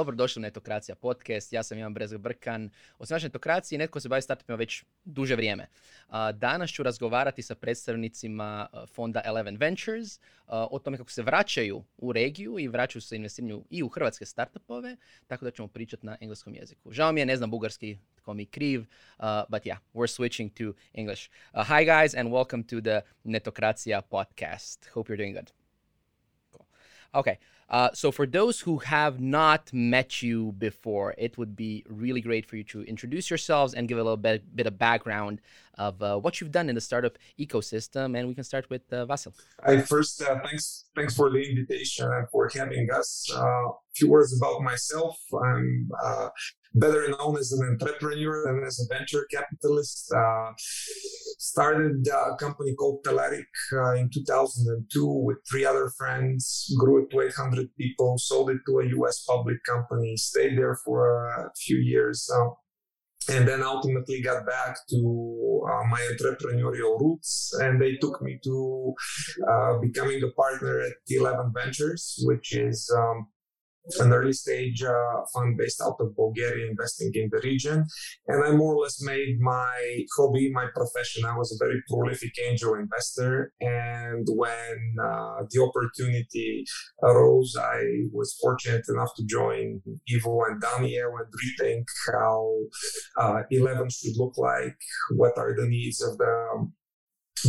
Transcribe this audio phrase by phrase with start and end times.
[0.00, 1.52] Dobrodošli u Netokracija podcast.
[1.52, 2.70] Ja sam Ivan Brezga Brkan.
[2.98, 5.66] Osnivač Netokracije netko se bavi startupima već duže vrijeme.
[6.34, 12.58] Danas ću razgovarati sa predstavnicima fonda Eleven Ventures o tome kako se vraćaju u regiju
[12.58, 16.92] i vraćaju se investiranju i u hrvatske startupove, tako da ćemo pričati na engleskom jeziku.
[16.92, 18.80] Žao mi je, ne znam bugarski, tko mi kriv,
[19.48, 21.30] but yeah, we're switching to English.
[21.52, 24.88] Hi guys and welcome to the Netokracija podcast.
[24.92, 25.50] Hope you're doing good.
[26.52, 26.66] Cool.
[27.12, 27.36] Okay.
[27.70, 32.44] Uh, so, for those who have not met you before, it would be really great
[32.44, 35.40] for you to introduce yourselves and give a little bit, bit of background
[35.78, 38.18] of uh, what you've done in the startup ecosystem.
[38.18, 39.32] And we can start with uh, Vasil.
[39.64, 43.30] Hi, first, uh, thanks thanks for the invitation and for having us.
[43.32, 45.16] Uh, a few words about myself.
[45.32, 46.28] I'm uh,
[46.74, 50.12] better known as an entrepreneur than as a venture capitalist.
[50.12, 50.52] Uh,
[51.40, 57.20] started a company called Telerik uh, in 2002 with three other friends, grew it to
[57.22, 62.28] 800 people, sold it to a US public company, stayed there for a few years.
[62.34, 62.50] Uh,
[63.28, 68.94] and then ultimately got back to uh, my entrepreneurial roots and they took me to
[69.48, 73.26] uh, becoming a partner at T11 ventures which is um,
[73.98, 77.84] an early stage uh, fund based out of Bulgaria, investing in the region.
[78.28, 81.24] And I more or less made my hobby my profession.
[81.24, 83.52] I was a very prolific angel investor.
[83.60, 86.64] And when uh, the opportunity
[87.02, 87.80] arose, I
[88.12, 89.80] was fortunate enough to join
[90.14, 92.56] Ivo and Daniel and rethink how
[93.18, 94.76] uh, 11 should look like,
[95.16, 96.70] what are the needs of the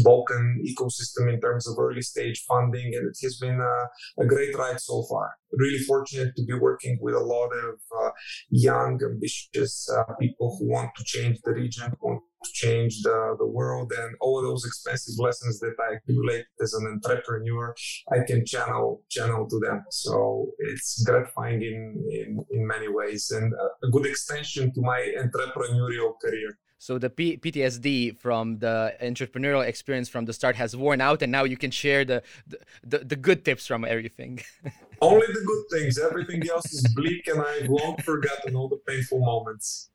[0.04, 4.56] Balkan ecosystem in terms of early stage funding, and it has been a, a great
[4.56, 5.32] ride so far.
[5.52, 8.12] Really fortunate to be working with a lot of uh,
[8.50, 13.46] young, ambitious uh, people who want to change the region, want to change the, the
[13.46, 17.76] world, and all those expensive lessons that I accumulated as an entrepreneur,
[18.12, 19.84] I can channel channel to them.
[19.92, 26.14] So it's gratifying in in, in many ways, and a good extension to my entrepreneurial
[26.22, 26.58] career.
[26.82, 31.32] So the P- PTSD from the entrepreneurial experience from the start has worn out, and
[31.32, 34.42] now you can share the the, the, the good tips from everything.
[35.00, 36.00] Only the good things.
[36.00, 39.92] Everything else is bleak, and I've long forgotten all the painful moments.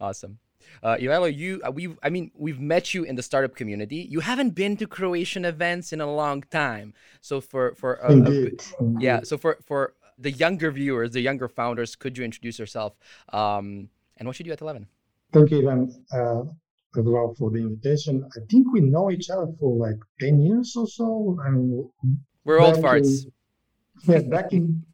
[0.00, 0.40] Awesome.
[0.82, 4.00] Uh, Ivaylo, you uh, we I mean we've met you in the startup community.
[4.10, 6.94] You haven't been to Croatian events in a long time.
[7.20, 8.60] So for for uh, Indeed.
[8.98, 12.98] yeah, so for for the younger viewers, the younger founders, could you introduce yourself?
[13.28, 14.88] Um, and what should you at eleven?
[15.34, 16.42] Thank you, Ivan, uh,
[16.96, 18.24] as well for the invitation.
[18.36, 21.36] I think we know each other for like 10 years or so.
[21.44, 21.90] I mean,
[22.44, 23.24] we're old farts.
[23.24, 23.32] In,
[24.14, 24.84] yeah, back in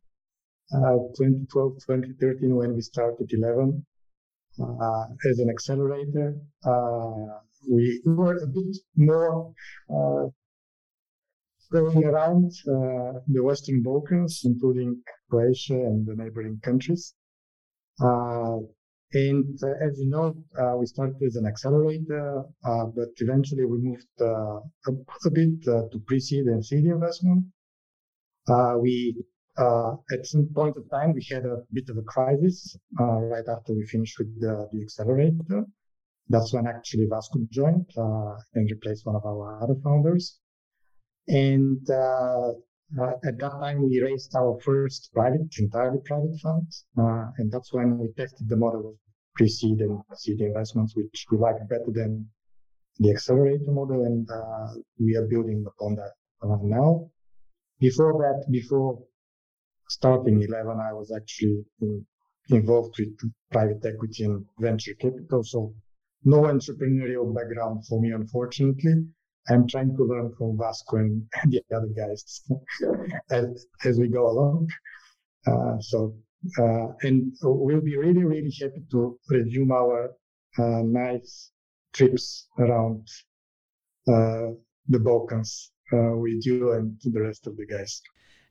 [0.74, 3.84] uh, 2012, 2013, when we started 11
[4.62, 6.34] uh, as an accelerator,
[6.64, 7.40] uh,
[7.70, 9.52] we were a bit more
[9.94, 10.24] uh,
[11.70, 17.12] going around uh, the Western Balkans, including Croatia and the neighboring countries.
[19.12, 23.78] And uh, as you know, uh, we started with an accelerator, uh, but eventually we
[23.78, 24.92] moved uh, a,
[25.26, 27.44] a, bit uh, to pre-seed and seed investment.
[28.48, 29.16] Uh, we,
[29.58, 33.84] at some point of time, we had a bit of a crisis right after we
[33.86, 35.64] finished with the, the accelerator.
[36.28, 40.38] That's when actually Vasco joined and replaced one of our other founders.
[41.26, 41.84] And
[42.98, 46.66] uh, at that time, we raised our first private, entirely private fund,
[46.98, 48.94] uh, and that's when we tested the model of
[49.34, 52.28] pre-seed and seed investments, which we like better than
[52.98, 56.12] the accelerator model, and uh, we are building upon that
[56.42, 57.10] uh, now.
[57.78, 58.98] Before that, before
[59.88, 62.04] starting 11, I was actually in,
[62.48, 63.16] involved with
[63.52, 65.74] private equity and venture capital, so
[66.24, 69.06] no entrepreneurial background for me, unfortunately.
[69.48, 72.42] I'm trying to learn from Vasco and the other guys
[73.30, 74.68] as, as we go along.
[75.46, 76.14] Uh, so,
[76.58, 80.12] uh, and we'll be really, really happy to resume our
[80.58, 81.50] uh, nice
[81.92, 83.06] trips around
[84.08, 84.52] uh,
[84.88, 88.00] the Balkans uh, with you and the rest of the guys.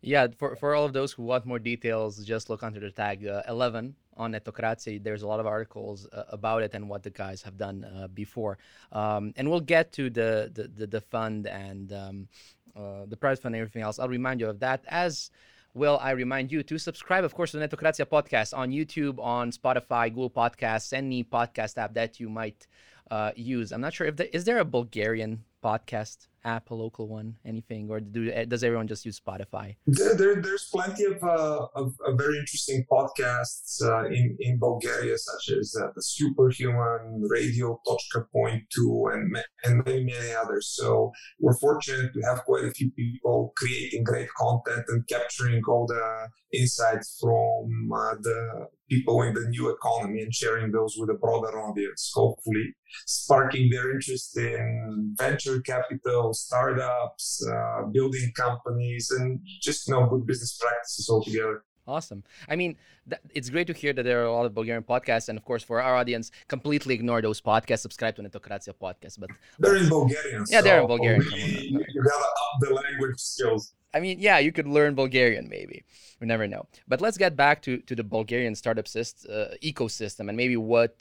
[0.01, 3.25] Yeah, for, for all of those who want more details, just look under the tag
[3.27, 5.03] uh, 11 on Netokracija.
[5.03, 8.07] There's a lot of articles uh, about it and what the guys have done uh,
[8.07, 8.57] before.
[8.93, 12.27] Um, and we'll get to the, the, the, the fund and um,
[12.75, 13.99] uh, the prize fund and everything else.
[13.99, 14.85] I'll remind you of that.
[14.87, 15.31] As
[15.73, 19.51] will I remind you to subscribe, of course, to the Netokracija podcast on YouTube, on
[19.51, 22.67] Spotify, Google Podcasts, any podcast app that you might
[23.11, 23.71] uh, use.
[23.71, 27.89] I'm not sure if there, is there a Bulgarian podcast app, a local one, anything,
[27.89, 29.75] or do does everyone just use Spotify?
[29.87, 35.17] There, there there's plenty of, uh, of, of, very interesting podcasts uh, in in Bulgaria,
[35.17, 40.73] such as uh, the Superhuman, Radio Tochka Point Two, and and many many others.
[40.79, 45.85] So we're fortunate to have quite a few people creating great content and capturing all
[45.87, 51.13] the insights from uh, the people in the new economy and sharing those with a
[51.13, 52.73] broader audience, hopefully
[53.05, 60.25] sparking their interest in venture capital, startups, uh, building companies, and just you know good
[60.29, 61.55] business practices altogether.
[61.89, 62.21] Awesome.
[62.47, 62.71] I mean,
[63.09, 65.43] th- it's great to hear that there are a lot of Bulgarian podcasts, and of
[65.49, 67.83] course, for our audience, completely ignore those podcasts.
[67.87, 69.15] Subscribe to Netokracija podcast.
[69.19, 70.41] But they're in Bulgarian.
[70.47, 71.25] Yeah, so they're in Bulgarian.
[71.33, 73.73] You, you gotta up the language skills.
[73.91, 75.83] I mean, yeah, you could learn Bulgarian maybe.
[76.19, 76.67] We never know.
[76.87, 80.95] But let's get back to to the Bulgarian startup syst- uh, ecosystem and maybe what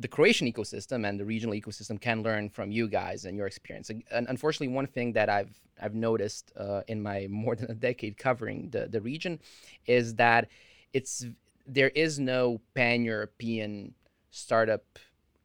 [0.00, 3.90] the Croatian ecosystem and the regional ecosystem can learn from you guys and your experience.
[3.90, 8.16] And unfortunately, one thing that I've I've noticed uh, in my more than a decade
[8.16, 9.38] covering the the region
[9.86, 10.48] is that
[10.92, 11.26] it's
[11.66, 13.94] there is no pan European
[14.30, 14.84] startup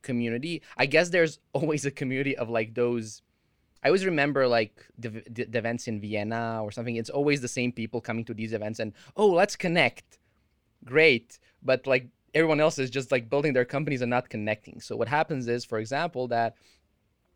[0.01, 0.61] community.
[0.77, 3.21] I guess there's always a community of like those.
[3.83, 6.95] I always remember like the, the, the events in Vienna or something.
[6.95, 10.17] It's always the same people coming to these events and oh, let's connect.
[10.85, 14.81] Great, but like everyone else is just like building their companies and not connecting.
[14.81, 16.55] So what happens is, for example, that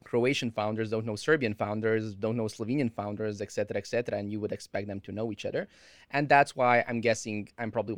[0.04, 4.51] Croatian founders don't know Serbian founders, don't know Slovenian founders, etc., etc., and you would
[4.51, 5.68] expect them to know each other,
[6.12, 7.96] and that's why I'm guessing I'm probably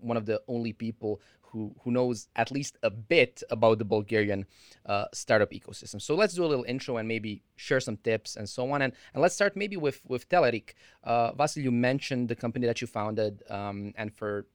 [0.00, 4.44] one of the only people who who knows at least a bit about the Bulgarian
[4.86, 6.00] uh, startup ecosystem.
[6.00, 8.92] So let's do a little intro and maybe share some tips and so on, and,
[9.14, 10.74] and let's start maybe with with Telerik.
[11.02, 14.46] Uh, Vasil, you mentioned the company that you founded, um, and for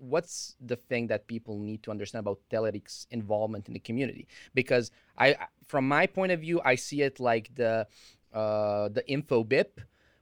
[0.00, 4.26] what's the thing that people need to understand about Telerik's involvement in the community?
[4.54, 5.36] Because I,
[5.66, 7.86] from my point of view, I see it like the
[8.32, 9.80] uh, the Infobip,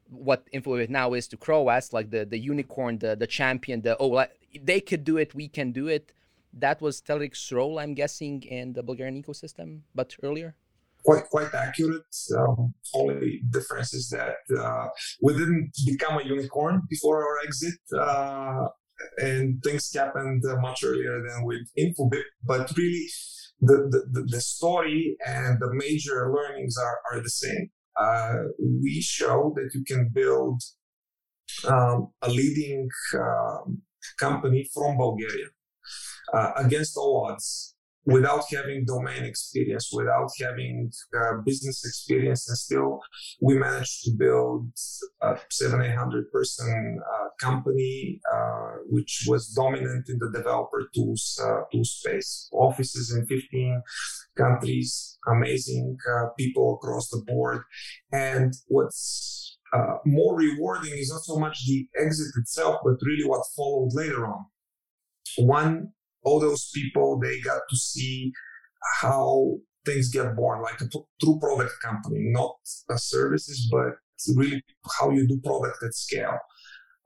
[0.09, 4.09] what Infobip now is to Croats, like the the unicorn, the the champion, the oh
[4.09, 4.33] like,
[4.63, 6.13] they could do it, we can do it.
[6.53, 10.55] That was Telerik's role, I'm guessing, in the Bulgarian ecosystem, but earlier
[11.05, 12.15] quite quite accurate.
[12.37, 14.89] Um, only difference is that uh,
[15.23, 17.79] we didn't become a unicorn before our exit.
[17.97, 18.67] Uh,
[19.19, 22.23] and things happened uh, much earlier than with Infobip.
[22.45, 23.07] But really,
[23.61, 27.71] the, the, the story and the major learnings are, are the same.
[28.01, 28.35] Uh,
[28.83, 30.63] we show that you can build
[31.67, 33.83] um, a leading um,
[34.19, 35.49] company from Bulgaria
[36.33, 37.75] uh, against all odds
[38.09, 43.01] without having domain experience, without having uh, business experience, and still
[43.43, 44.67] we managed to build
[45.21, 51.39] a seven, eight hundred person uh, company, uh, which was dominant in the developer tools
[51.45, 52.49] uh, tool space.
[52.53, 53.83] Offices in 15
[54.39, 57.61] countries, amazing uh, people across the board,
[58.11, 63.45] and what's uh, more rewarding is not so much the exit itself, but really what
[63.55, 64.47] followed later on.
[65.37, 65.93] One
[66.25, 68.33] all those people they got to see
[69.01, 69.57] how
[69.87, 70.89] things get born like a
[71.23, 72.57] true product company not
[72.97, 73.93] services but
[74.37, 74.63] really
[74.99, 76.39] how you do product at scale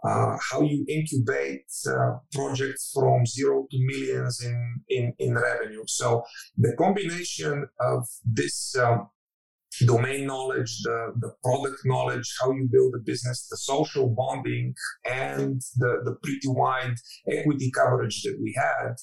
[0.05, 5.85] uh, how you incubate uh, projects from zero to millions in, in, in revenue.
[5.87, 6.25] So
[6.57, 9.09] the combination of this um,
[9.87, 14.75] domain knowledge, the, the product knowledge, how you build a business, the social bonding,
[15.05, 16.95] and the, the pretty wide
[17.31, 18.95] equity coverage that we had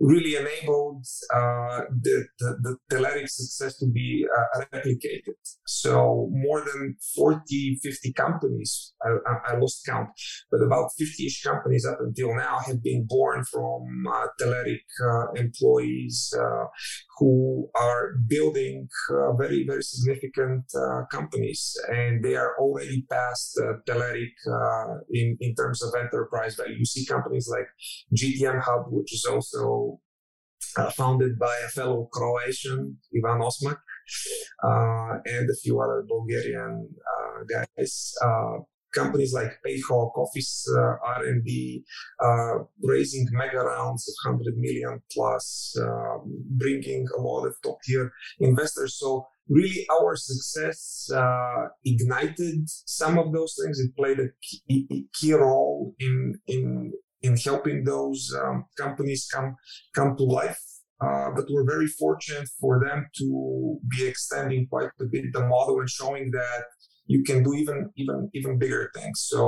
[0.00, 5.34] really enabled uh, the, the, the Telerik success to be uh, replicated.
[5.66, 10.08] So more than 40, 50 companies, I, I, lost count,
[10.50, 16.34] but about 50-ish companies up until now have been born from uh, Telerik uh, employees
[16.38, 16.64] uh,
[17.18, 21.76] who are building uh, very, very significant uh, companies.
[21.88, 24.32] And they are already past Telerik
[25.12, 26.76] in, in terms of enterprise value.
[26.78, 27.68] You see companies like
[28.16, 29.83] Gtmhub, which is also
[30.96, 33.78] founded by a fellow Croatian, Ivan Osmak,
[34.62, 38.12] uh, and a few other Bulgarian uh, guys.
[38.24, 38.58] Uh,
[38.94, 41.84] companies like Payhawk, Office uh, R&D,
[42.20, 48.12] uh, raising mega rounds of 100 million plus, um, bringing a lot of top tier
[48.40, 48.96] investors.
[48.98, 53.80] So really our success uh, ignited some of those things.
[53.80, 56.92] It played a key, key role in, in,
[57.24, 59.56] in helping those um, companies come
[59.94, 60.62] come to life.
[61.04, 65.80] Uh, but we're very fortunate for them to be extending quite a bit the model
[65.80, 66.64] and showing that
[67.06, 69.26] you can do even even even bigger things.
[69.32, 69.42] So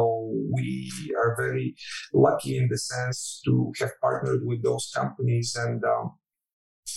[0.53, 0.91] we
[1.21, 1.77] are very
[2.13, 6.07] lucky in the sense to have partnered with those companies and um,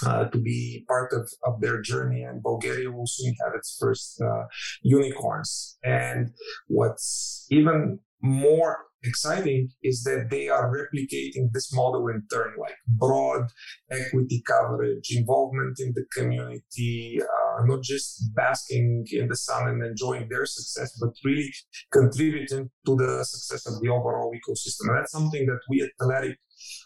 [0.05, 2.23] uh, to be part of, of their journey.
[2.23, 4.45] And Bulgaria will soon have its first uh,
[4.81, 5.77] unicorns.
[5.83, 6.31] And
[6.67, 13.47] what's even more exciting is that they are replicating this model in turn, like broad
[13.91, 20.27] equity coverage, involvement in the community, uh, not just basking in the sun and enjoying
[20.29, 21.51] their success, but really
[21.91, 24.89] contributing to the success of the overall ecosystem.
[24.89, 26.35] And that's something that we at Telerik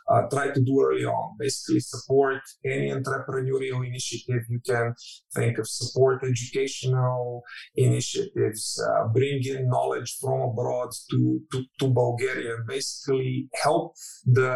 [0.09, 1.35] uh, try to do early on.
[1.39, 4.93] Basically, support any entrepreneurial initiative you can
[5.35, 7.43] think of, support educational
[7.75, 13.93] initiatives, uh, bring in knowledge from abroad to, to, to Bulgaria, basically help
[14.25, 14.55] the,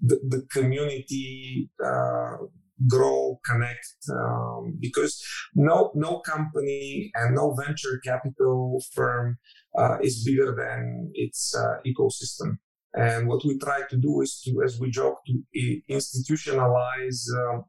[0.00, 1.70] the, the community.
[1.84, 2.36] Uh,
[2.88, 5.22] grow connect um, because
[5.54, 9.38] no no company and no venture capital firm
[9.78, 12.58] uh, is bigger than its uh, ecosystem
[12.94, 17.64] and what we try to do is to, as we joke, to institutionalize um,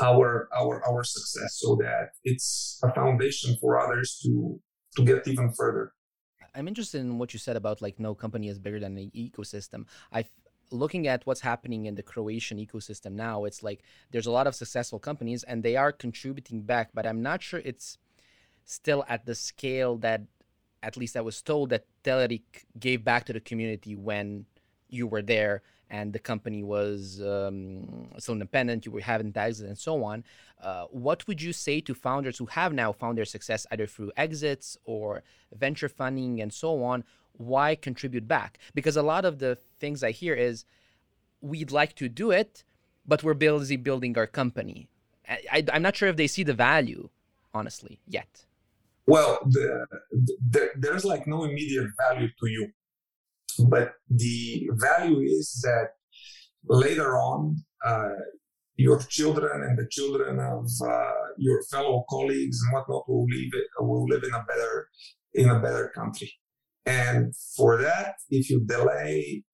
[0.00, 4.60] our our our success, so that it's a foundation for others to
[4.96, 5.92] to get even further.
[6.54, 9.86] I'm interested in what you said about like no company is bigger than the ecosystem.
[10.12, 10.24] I
[10.70, 14.54] looking at what's happening in the Croatian ecosystem now, it's like there's a lot of
[14.54, 17.98] successful companies and they are contributing back, but I'm not sure it's
[18.64, 20.22] still at the scale that
[20.82, 24.46] at least I was told that Telerik gave back to the community when
[24.88, 25.62] you were there
[25.92, 30.24] and the company was um, still independent, you were having taxes and so on.
[30.60, 34.10] Uh, what would you say to founders who have now found their success either through
[34.16, 35.22] exits or
[35.54, 37.04] venture funding and so on?
[37.34, 38.58] Why contribute back?
[38.74, 40.64] Because a lot of the things I hear is
[41.42, 42.64] we'd like to do it,
[43.06, 44.88] but we're busy building our company.
[45.28, 47.10] I, am not sure if they see the value,
[47.52, 48.46] honestly, yet.
[49.06, 49.86] Well, the,
[50.50, 52.68] the, there's like no immediate value to you,
[53.68, 55.88] but the value is that
[56.64, 58.08] later on, uh,
[58.76, 64.06] your children and the children of uh, your fellow colleagues and whatnot will live will
[64.06, 64.88] live in a better
[65.34, 66.32] in a better country.
[66.86, 69.44] And for that, if you delay,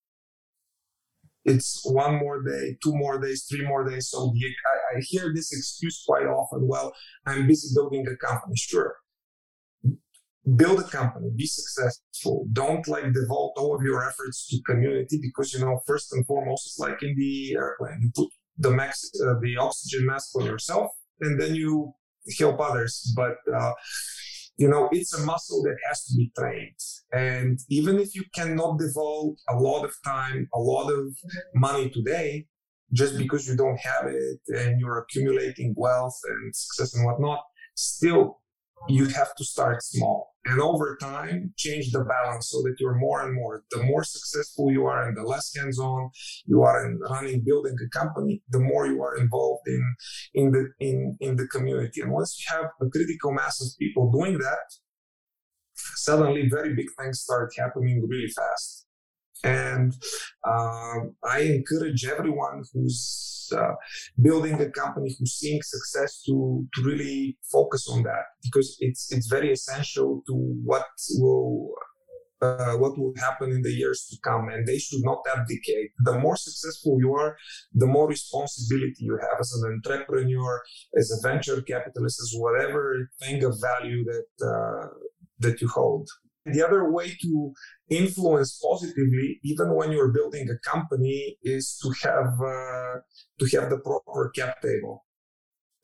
[1.44, 4.08] it's one more day, two more days, three more days.
[4.10, 6.66] So the, I, I hear this excuse quite often.
[6.66, 6.92] Well,
[7.26, 8.54] I'm busy building a company.
[8.56, 8.94] Sure,
[10.56, 12.46] build a company, be successful.
[12.52, 16.66] Don't like devote all of your efforts to community because you know first and foremost
[16.66, 17.98] it's like in the airplane.
[18.02, 18.28] You put
[18.58, 20.90] the max, uh, the oxygen mask on yourself,
[21.20, 21.92] and then you
[22.38, 23.12] help others.
[23.16, 23.72] But uh,
[24.56, 26.80] you know it's a muscle that has to be trained.
[27.12, 31.06] And even if you cannot devote a lot of time, a lot of
[31.54, 32.46] money today,
[32.92, 37.42] just because you don't have it and you're accumulating wealth and success and whatnot,
[37.74, 38.40] still
[38.88, 40.34] you have to start small.
[40.44, 43.64] And over time change the balance so that you're more and more.
[43.70, 46.10] The more successful you are and the less hands-on
[46.46, 49.82] you are in running building a company the more you are involved in
[50.34, 52.00] in the in in the community.
[52.00, 54.66] And once you have a critical mass of people doing that
[55.96, 58.77] suddenly very big things start happening really fast
[59.44, 59.92] and
[60.44, 63.74] uh, i encourage everyone who's uh,
[64.20, 68.24] building a company who's seeing success to to really focus on that.
[68.42, 70.86] Because it's it's very essential to what
[71.18, 71.70] will
[72.40, 74.48] uh, what will happen in the years to come.
[74.48, 75.90] And they should not abdicate.
[76.04, 77.36] The more successful you are
[77.72, 80.62] the more responsibility you have as an entrepreneur
[80.96, 84.86] as a venture capitalist as whatever thing of value that uh,
[85.40, 86.08] that you hold
[86.52, 87.52] the other way to
[87.90, 93.00] influence positively, even when you're building a company, is to have uh,
[93.40, 95.04] to have the proper cap table.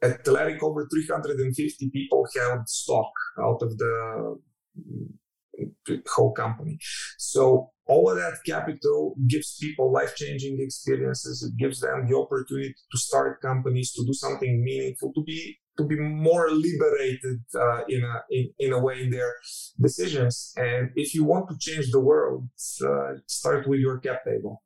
[0.03, 4.37] At Telerik, over 350 people held stock out of the
[4.79, 6.79] mm, whole company.
[7.19, 11.43] So all of that capital gives people life-changing experiences.
[11.43, 15.85] It gives them the opportunity to start companies, to do something meaningful, to be to
[15.85, 19.33] be more liberated uh, in a in, in a way in their
[19.81, 20.53] decisions.
[20.57, 22.49] And if you want to change the world,
[22.85, 24.63] uh, start with your cap table.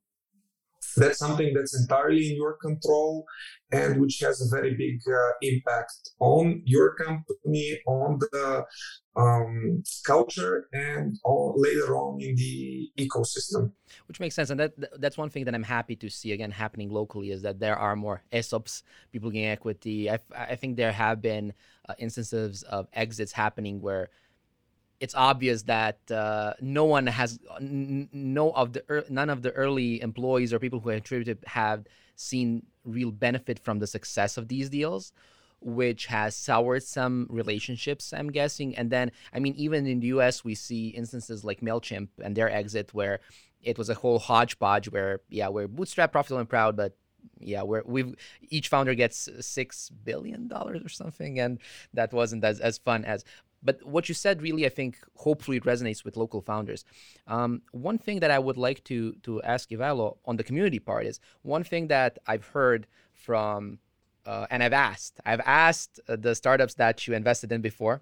[0.99, 3.27] That's something that's entirely in your control
[3.71, 8.65] and which has a very big uh, impact on your company, on the
[9.17, 13.73] um, culture, and all, later on in the ecosystem.
[14.07, 16.91] Which makes sense, and that that's one thing that I'm happy to see again happening
[16.91, 20.11] locally is that there are more ESOPs, people getting equity.
[20.11, 21.53] I, I think there have been
[21.89, 24.09] uh, instances of exits happening where
[25.01, 29.53] it's obvious that uh, no one has n- no of the er- none of the
[29.53, 31.87] early employees or people who contributed have
[32.17, 35.13] seen real benefit from the success of these deals
[35.61, 40.45] which has soured some relationships i'm guessing and then i mean even in the us
[40.45, 43.21] we see instances like mailchimp and their exit where
[43.63, 46.97] it was a whole hodgepodge where yeah we're bootstrap profitable and proud but
[47.41, 48.15] yeah, we've
[48.49, 51.59] each founder gets six billion dollars or something, and
[51.95, 53.25] that wasn't as as fun as.
[53.63, 56.85] But what you said really, I think, hopefully it resonates with local founders.
[57.27, 61.07] Um, one thing that I would like to to ask Ivaylo on the community part
[61.07, 63.79] is one thing that I've heard from,
[64.25, 68.01] uh, and I've asked, I've asked uh, the startups that you invested in before,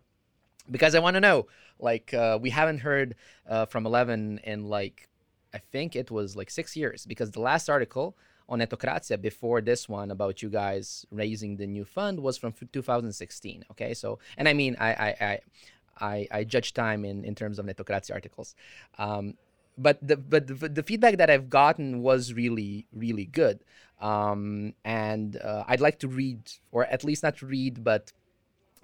[0.70, 1.46] because I want to know.
[1.78, 3.14] Like, uh, we haven't heard
[3.48, 5.08] uh, from Eleven in like,
[5.54, 8.16] I think it was like six years, because the last article
[8.48, 13.64] on Netokracija before this one about you guys raising the new fund was from 2016.
[13.72, 15.40] Okay, so and I mean I I I,
[15.98, 18.54] I, I judge time in in terms of Netokracija articles.
[18.98, 19.34] Um,
[19.78, 23.60] but the but the, the, feedback that I've gotten was really really good,
[24.00, 26.40] um, and uh, I'd like to read
[26.72, 28.12] or at least not read but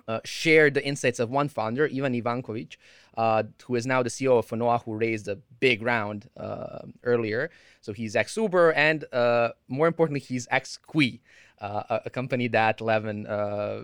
[0.09, 2.77] uh, share the insights of one founder, Ivan Ivankovic,
[3.17, 7.51] uh, who is now the CEO of Fonoa, who raised a big round uh, earlier.
[7.81, 11.21] So he's ex Uber, and uh, more importantly, he's ex Qui,
[11.61, 13.81] uh, a, company that Eleven uh,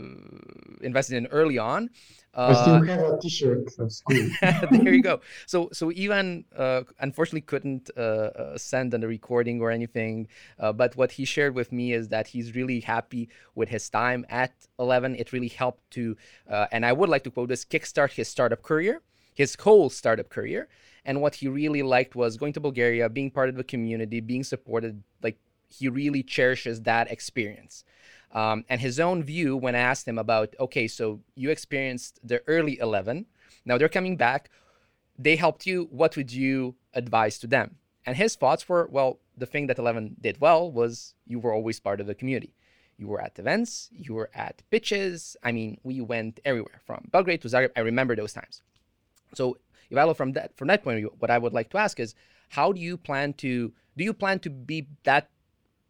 [0.83, 1.91] invested in early on.
[2.35, 4.29] I still have a T-shirt of school.
[4.71, 5.21] there you go.
[5.47, 7.91] So so Ivan uh, unfortunately couldn't
[8.57, 12.29] send on the recording or anything, uh, but what he shared with me is that
[12.29, 15.17] he's really happy with his time at Eleven.
[15.17, 16.17] It really helped to,
[16.49, 19.03] uh, and I would like to quote this: kickstart his startup career,
[19.39, 20.67] his whole startup career.
[21.05, 24.43] And what he really liked was going to Bulgaria, being part of the community, being
[24.43, 24.95] supported.
[25.23, 27.85] Like he really cherishes that experience.
[28.33, 32.43] Um, and his own view when I asked him about, okay, so you experienced the
[32.47, 33.27] early 11,
[33.65, 34.51] now they're coming back,
[35.17, 37.77] they helped you, what would you advise to them?
[38.05, 41.79] And his thoughts were, well, the thing that 11 did well was you were always
[41.81, 42.53] part of the community.
[42.99, 45.37] You were at events, you were at pitches.
[45.45, 47.71] I mean, we went everywhere from Belgrade to Zagreb.
[47.77, 48.63] I remember those times.
[49.35, 49.59] So,
[49.91, 52.15] Ivaylo, from that from that point of view, what I would like to ask is,
[52.51, 55.29] how do you plan to do you plan to be that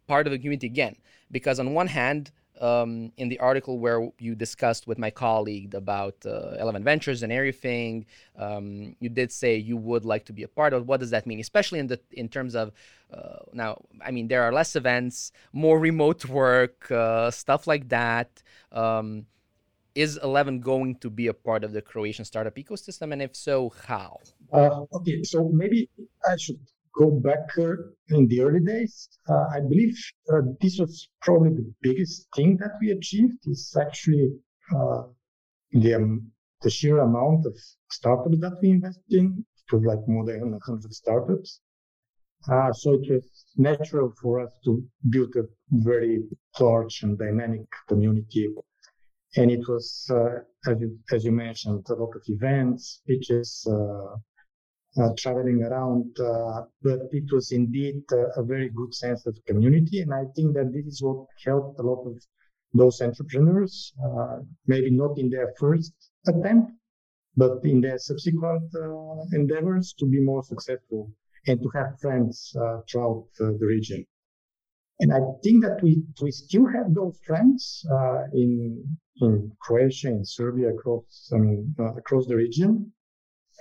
[0.09, 0.97] part of the community again.
[1.31, 6.17] Because on one hand, um, in the article where you discussed with my colleague about
[6.27, 8.05] uh, Eleven Ventures and everything,
[8.37, 10.89] um, you did say you would like to be a part of.
[10.89, 12.73] What does that mean, especially in the in terms of
[13.13, 13.83] uh, now?
[14.05, 18.43] I mean, there are less events, more remote work, uh, stuff like that.
[18.73, 19.27] Um,
[20.03, 23.73] is Eleven going to be a part of the Croatian startup ecosystem, and if so,
[23.87, 24.19] how?
[24.53, 25.91] Uh, okay, so maybe
[26.33, 26.61] I should
[26.99, 27.75] go back uh,
[28.11, 29.97] in the early days, uh, I believe
[30.33, 34.31] uh, this was probably the biggest thing that we achieved is actually
[35.73, 36.31] the, um,
[36.63, 37.55] the sheer amount of
[37.91, 39.45] startups that we invested in.
[39.65, 41.61] It was like more than 100 startups.
[42.51, 46.23] Uh, so it was natural for us to build a very
[46.59, 48.49] large and dynamic community.
[49.37, 54.17] And it was, uh, as, you, as you mentioned, a lot of events, speeches, uh,
[54.97, 60.01] uh, traveling around, uh, but it was indeed uh, a very good sense of community.
[60.01, 62.17] And I think that this is what helped a lot of
[62.75, 63.95] those entrepreneurs,
[64.67, 65.93] maybe not in their first
[66.27, 66.73] attempt,
[67.37, 68.71] but in their subsequent
[69.33, 71.11] endeavors to be more successful
[71.47, 72.55] and to have friends
[72.91, 74.05] throughout the region.
[75.01, 77.87] And I think that we, we still have those friends
[78.33, 78.83] in
[79.21, 82.93] in Croatia, in Serbia, across I mean across the region,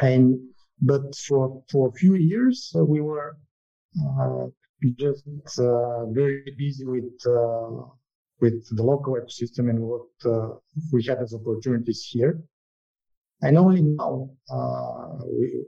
[0.02, 0.40] and
[0.82, 3.38] but for, for a few years, uh, we were
[4.00, 4.46] uh,
[5.00, 5.26] just
[5.60, 7.12] uh, very busy with
[8.40, 12.40] with the local ecosystem and what we had as opportunities here.
[13.42, 14.30] And only now
[15.26, 15.66] we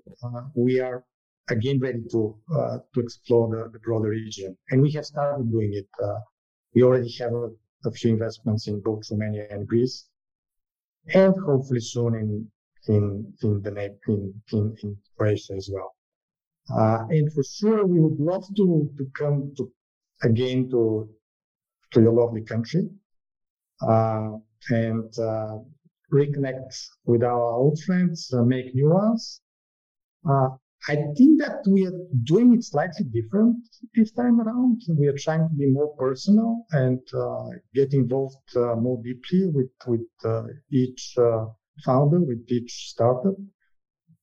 [0.56, 1.04] we are
[1.50, 4.58] again ready to uh, to explore the, the, broader region.
[4.70, 5.88] And we have started doing it.
[6.02, 6.20] Uh,
[6.74, 7.50] we already have a,
[7.86, 10.08] a, few investments in both Romania and Greece,
[11.14, 12.52] and hopefully soon in
[12.88, 13.72] in in the
[14.08, 15.96] in in, in Croatia as well.
[16.72, 19.72] Uh, and for sure, we would love to to come to
[20.24, 21.10] again to
[21.92, 22.88] to your lovely country
[23.82, 24.32] uh,
[24.70, 25.58] and uh,
[26.12, 29.42] reconnect with our old friends, uh, make new ones.
[30.88, 33.58] Uh, I think that we are doing it slightly different
[33.96, 34.82] this time around.
[34.98, 40.08] We are trying to be more personal and uh, get involved more deeply with with
[40.72, 41.18] each
[41.86, 43.36] founder with each startup.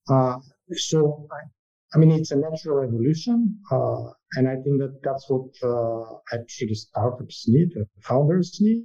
[0.08, 0.38] Uh,
[0.72, 1.40] so, I,
[1.94, 3.58] I, mean, it's a natural evolution.
[3.70, 8.84] Uh, and I think that that's what uh, actually startups need, uh, founders need.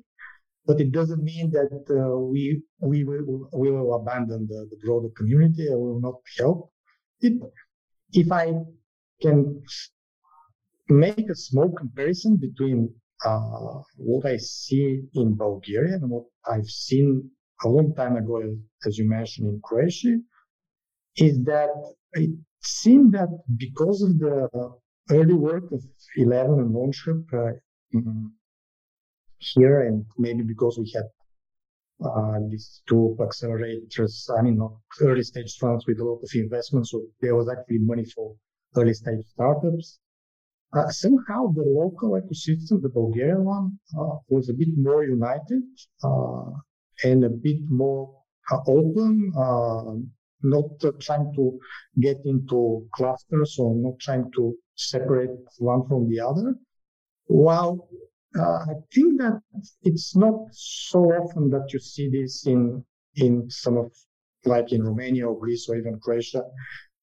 [0.65, 5.09] But it doesn't mean that uh, we, we, will, we will abandon the, the broader
[5.17, 6.71] community or will not help.
[7.21, 7.41] It,
[8.13, 8.53] if I
[9.21, 9.61] can
[10.89, 12.93] make a small comparison between
[13.25, 17.29] uh, what I see in Bulgaria and what I've seen
[17.63, 18.41] a long time ago,
[18.85, 20.17] as you mentioned in Croatia,
[21.17, 21.69] is that
[22.13, 22.31] it
[22.61, 24.49] seemed that because of the
[25.11, 25.81] early work of
[26.17, 27.53] Eleven and LAUNCHub, uh,
[27.95, 28.31] mm,
[29.37, 31.05] here, and maybe because we had
[32.49, 37.03] these two accelerators, I mean, not early stage funds with a lot of investment, so
[37.21, 38.35] there was actually money for
[38.75, 39.99] early stage startups.
[40.73, 45.63] Uh, somehow the local ecosystem, the Bulgarian one, uh, was a bit more united
[46.03, 46.49] uh,
[47.03, 49.95] and a bit more uh, open, uh,
[50.43, 50.65] not
[51.01, 51.59] trying to
[51.99, 56.55] get into clusters or not trying to separate one from the other.
[57.25, 57.89] While
[58.37, 59.41] uh, I think that
[59.83, 62.83] it's not so often that you see this in
[63.15, 63.91] in some of
[64.45, 66.43] like in Romania or Greece or even Croatia,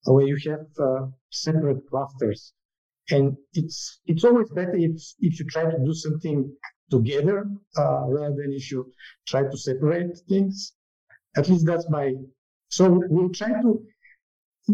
[0.05, 2.53] where you have uh, separate clusters,
[3.11, 6.51] and it's it's always better if if you try to do something
[6.91, 8.93] together uh, rather than if you
[9.27, 10.73] try to separate things.
[11.37, 12.15] At least that's my.
[12.71, 13.83] So we'll try to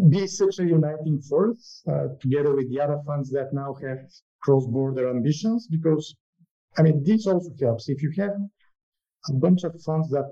[0.09, 3.99] be such a uniting force uh, together with the other funds that now have
[4.43, 6.17] cross-border ambitions because
[6.77, 7.89] I mean, this also helps.
[7.89, 8.33] If you have
[9.31, 10.27] a bunch of funds that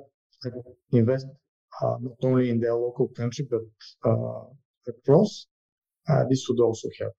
[0.93, 1.27] invest
[1.81, 3.63] uh, not only in their local country, but
[4.09, 4.45] uh,
[4.89, 5.47] across,
[6.09, 7.15] uh, this would also help.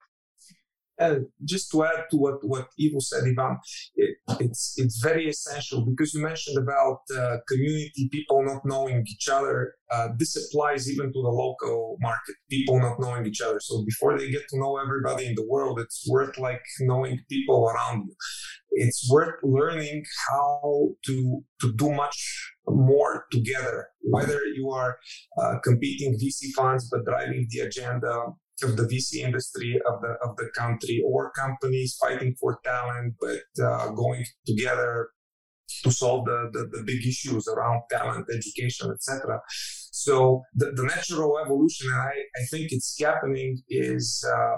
[0.99, 3.57] And just to add to what, what Ivo said, Ivan,
[3.95, 9.27] it, it's it's very essential because you mentioned about uh, community people not knowing each
[9.27, 9.73] other.
[9.91, 13.59] Uh, this applies even to the local market, people not knowing each other.
[13.59, 17.67] So before they get to know everybody in the world, it's worth like knowing people
[17.67, 18.15] around you.
[18.73, 23.87] It's worth learning how to to do much more together.
[24.01, 24.97] Whether you are
[25.41, 28.33] uh, competing VC funds but driving the agenda
[28.63, 33.63] of the VC industry of the of the country, or companies fighting for talent but
[33.63, 35.09] uh, going together
[35.83, 39.39] to solve the, the, the, big issues around talent, education, etc.
[39.91, 44.55] So the, the natural evolution, and I, I think it's happening, is uh,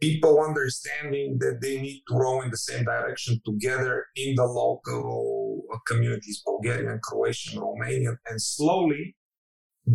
[0.00, 5.62] people understanding that they need to row in the same direction together in the local
[5.86, 9.16] communities, Bulgarian, Croatian, Romanian, and slowly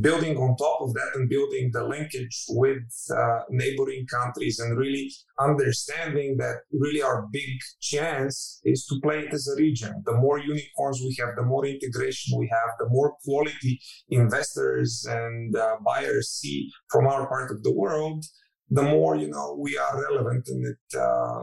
[0.02, 2.84] building on top of that and building the linkage with
[3.16, 7.50] uh, neighboring countries and really understanding that really our big
[7.82, 10.02] chance is to play it as a region.
[10.06, 15.56] The more unicorns we have, the more integration we have, the more quality investors and
[15.56, 18.26] uh, buyers see from our part of the world,
[18.74, 21.42] the more you know we are relevant and it uh,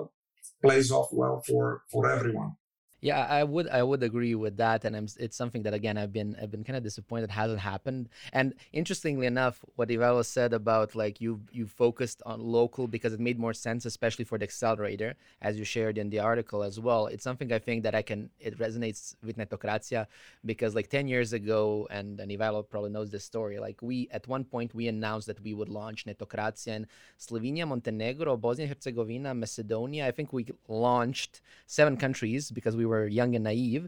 [0.62, 2.53] plays off well for for everyone.
[3.03, 6.13] Yeah, I would I would agree with that, and I'm, it's something that again I've
[6.13, 8.11] been I've been kind of disappointed hasn't happened.
[8.35, 13.21] And interestingly enough, what Ivaylo said about like you you focused on local because it
[13.21, 17.07] made more sense, especially for the accelerator, as you shared in the article as well.
[17.07, 20.07] It's something I think that I can it resonates with Netokracija
[20.45, 23.59] because like ten years ago, and and Ivaylo probably knows this story.
[23.59, 26.87] Like we at one point we announced that we would launch Netokracija in
[27.19, 30.07] Slovenia, Montenegro, Bosnia Herzegovina, Macedonia.
[30.07, 33.85] I think we launched seven countries because we were young and naive.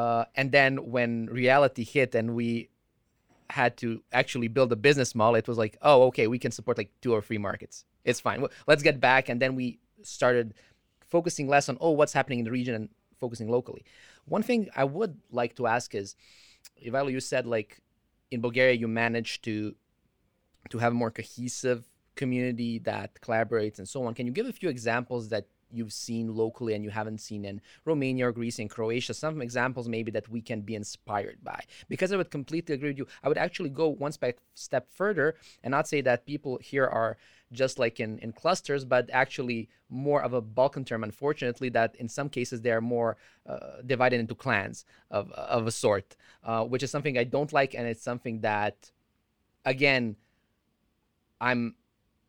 [0.00, 2.68] Uh, and then when reality hit and we
[3.50, 3.88] had to
[4.20, 7.12] actually build a business model, it was like, oh, okay, we can support like two
[7.16, 7.76] or three markets.
[8.04, 8.38] It's fine.
[8.70, 9.28] Let's get back.
[9.28, 9.66] And then we
[10.02, 10.54] started
[11.14, 13.84] focusing less on, oh, what's happening in the region and focusing locally.
[14.36, 16.14] One thing I would like to ask is,
[16.86, 17.80] Ivaylo, you said like
[18.30, 19.74] in Bulgaria you managed to
[20.70, 21.80] to have a more cohesive
[22.14, 24.14] community that collaborates and so on.
[24.14, 27.60] Can you give a few examples that you've seen locally and you haven't seen in
[27.84, 31.60] Romania or Greece and Croatia, some examples maybe that we can be inspired by.
[31.88, 33.06] Because I would completely agree with you.
[33.22, 34.12] I would actually go one
[34.54, 37.16] step further and not say that people here are
[37.52, 42.08] just like in, in clusters, but actually more of a Balkan term, unfortunately, that in
[42.08, 46.82] some cases they are more uh, divided into clans of, of a sort, uh, which
[46.82, 47.74] is something I don't like.
[47.74, 48.92] And it's something that,
[49.64, 50.16] again,
[51.40, 51.74] I'm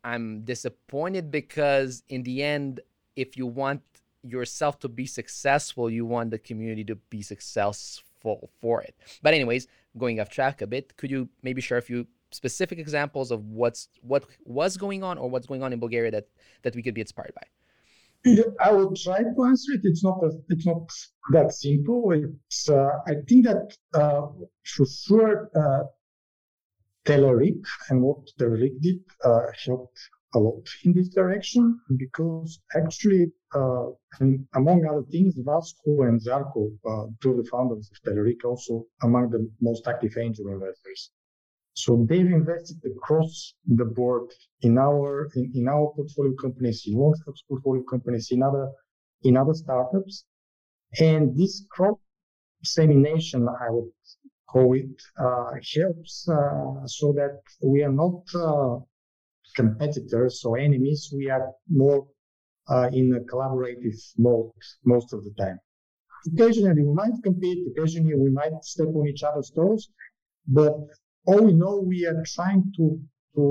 [0.04, 2.80] I'm disappointed because in the end,
[3.16, 3.82] if you want
[4.22, 8.94] yourself to be successful, you want the community to be successful for it.
[9.22, 9.66] But anyways,
[9.98, 13.88] going off track a bit, could you maybe share a few specific examples of what's
[14.00, 16.28] what was going on or what's going on in Bulgaria that
[16.62, 17.46] that we could be inspired by?
[18.60, 19.80] I will try to answer it.
[19.82, 20.88] It's not a, it's not
[21.32, 22.12] that simple.
[22.12, 24.28] It's uh, I think that uh,
[24.64, 25.84] for sure uh,
[27.04, 29.98] Telerik and what Telerik did uh, helped
[30.34, 36.20] a lot in this direction because actually, uh, I mean, among other things, Vasco and
[36.20, 41.10] Zarco, uh, two of the founders of Telerik, also among the most active angel investors.
[41.74, 47.44] So they've invested across the board in our in, in our portfolio companies, in LAUNCHub's
[47.48, 48.68] portfolio companies, in other
[49.22, 50.24] in other startups,
[51.00, 51.98] and this cross
[52.62, 53.90] dissemination, I would
[54.48, 58.78] call it, uh, helps uh, so that we are not uh,
[59.54, 61.12] competitors or enemies.
[61.16, 62.06] We are more
[62.68, 64.52] uh, in a collaborative mode
[64.84, 65.58] most of the time.
[66.32, 69.90] occasionally we might compete, occasionally we might step on each other's toes,
[70.46, 70.74] but
[71.26, 73.00] all we know, we are trying to
[73.34, 73.44] to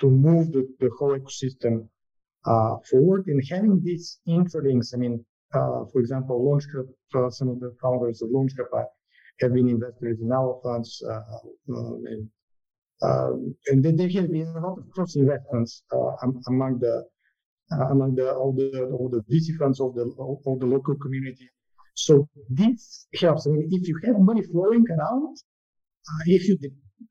[0.00, 1.86] to move the, the whole ecosystem
[2.44, 5.24] uh, forward and having these interlinks, I mean,
[5.54, 8.66] uh, for example, LAUNCHub, uh, some of the founders of LAUNCHub
[9.40, 12.28] have been investors in our funds, uh, um, and,
[13.02, 16.12] um, and there have been a lot of cross investments uh,
[16.48, 17.04] among the
[17.72, 19.22] uh, among the all the all the
[19.58, 21.48] funds of the all the local community.
[21.94, 23.46] So this helps.
[23.46, 25.36] I mean, if you have money flowing around,
[26.26, 26.56] if you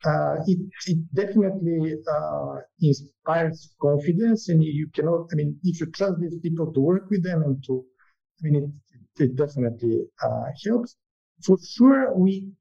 [0.06, 6.20] uh, it, it definitely uh, inspires confidence and you cannot i mean if you trust
[6.20, 7.84] these people to work with them and to
[8.40, 10.96] i mean it, it definitely uh, helps
[11.46, 12.52] for sure we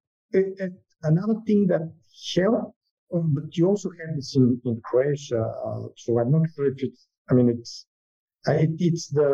[1.03, 1.83] another thing that
[2.37, 2.80] helped uh,
[3.13, 7.09] but you also have this in, in croatia uh, so i'm not sure if it's
[7.31, 7.87] i mean it's
[8.49, 9.31] uh, it, it's the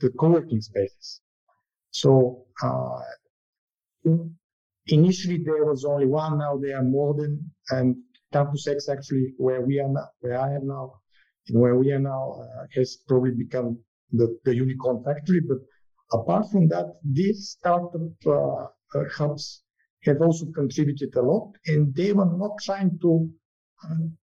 [0.00, 1.20] the co-working spaces
[1.90, 2.46] so
[4.86, 7.96] initially there was only one, now there are more than, and
[8.32, 11.00] Campus X actually where we are now, where I am now,
[11.48, 13.78] and where we are now uh, has probably become
[14.12, 15.40] the, the unicorn factory.
[15.40, 15.58] But
[16.12, 17.94] apart from that, these startup
[18.26, 19.62] uh, uh, hubs
[20.02, 23.30] have also contributed a lot, and they were not trying to.
[23.84, 24.16] Um,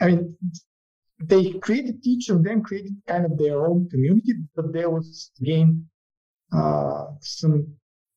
[0.00, 0.36] I mean,
[1.20, 5.86] they created each of them created kind of their own community, but there was again
[6.52, 7.66] uh, some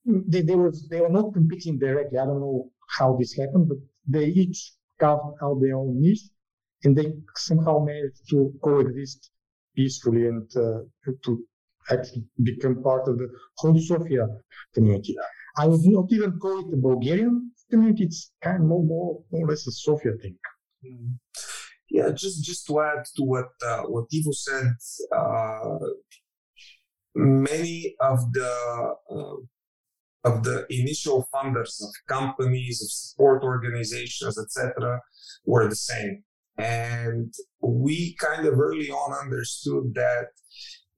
[0.06, 2.18] they, they were they were not competing directly.
[2.18, 6.30] I don't know how this happened, but they each carved out their own niche,
[6.84, 9.32] and they somehow managed to coexist
[9.76, 10.80] peacefully and uh,
[11.24, 11.46] to
[11.90, 14.28] actually become part of the whole Sofia
[14.74, 15.16] community.
[15.58, 18.06] I would not even call it the Bulgarian community.
[18.06, 20.38] It's kind of more, more, more or less a Sofia thing.
[20.86, 21.14] Mm.
[21.90, 24.74] Yeah, just just to add to what uh, what Ivo said,
[25.12, 25.80] uh,
[27.16, 29.38] many of the uh,
[30.30, 35.00] of the initial funders of companies, of support organizations, etc.,
[35.46, 36.24] were the same.
[36.58, 40.28] And we kind of early on understood that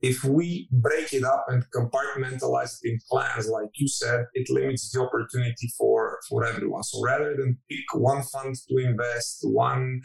[0.01, 4.91] if we break it up and compartmentalize it in plans, like you said, it limits
[4.91, 6.83] the opportunity for, for everyone.
[6.83, 10.01] So rather than pick one fund to invest, one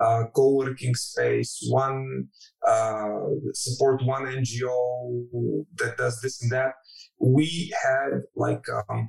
[0.00, 2.28] uh, co-working space, one
[2.66, 3.20] uh,
[3.54, 6.72] support one NGO that does this and that,
[7.18, 9.08] we had like um,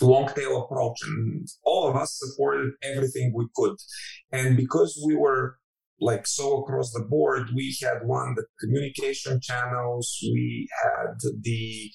[0.00, 3.76] long tail approach and all of us supported everything we could
[4.30, 5.58] and because we were
[6.02, 11.90] like so across the board we had one the communication channels we had the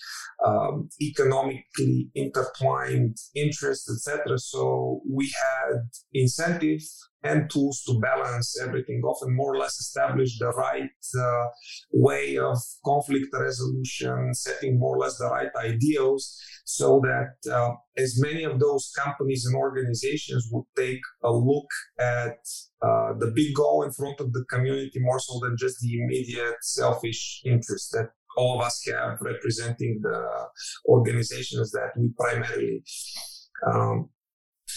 [0.46, 5.82] um, economically intertwined interests etc so we had
[6.14, 6.82] incentive
[7.24, 11.46] and tools to balance everything off and more or less establish the right uh,
[11.92, 18.20] way of conflict resolution, setting more or less the right ideals so that uh, as
[18.22, 21.68] many of those companies and organizations would take a look
[22.00, 22.38] at
[22.82, 26.58] uh, the big goal in front of the community more so than just the immediate
[26.62, 30.24] selfish interest that all of us have representing the
[30.88, 32.84] organizations that we primarily
[33.66, 34.10] um,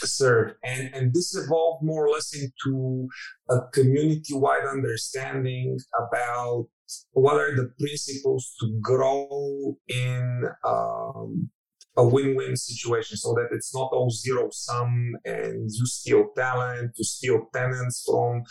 [0.06, 0.54] serve.
[0.64, 3.08] And, and this evolved more or less into
[3.48, 6.66] a community wide understanding about
[7.12, 11.50] what are the principles to grow in um,
[11.96, 17.04] a win-win situation so that it's not all zero sum and you steal talent, you
[17.04, 18.42] steal tenants from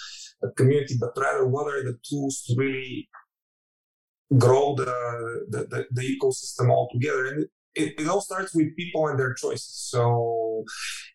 [0.43, 3.09] a community, but rather what are the tools to really
[4.37, 7.25] grow the, the, the, the ecosystem altogether.
[7.27, 7.45] And
[7.79, 9.87] it, it, all starts with people and their choices.
[9.89, 10.63] So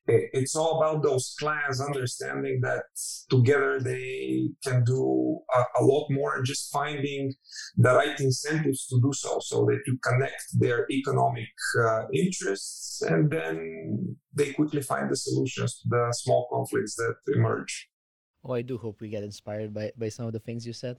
[0.07, 2.85] it, it's all about those clans understanding that
[3.31, 7.35] together they can do a, a, lot more and just finding
[7.77, 11.49] the right incentives to do so, so that you connect their economic
[11.81, 17.89] uh, interests and then they quickly find the solutions to the small conflicts that emerge.
[18.45, 20.99] Oh, I do hope we get inspired by, by some of the things you said.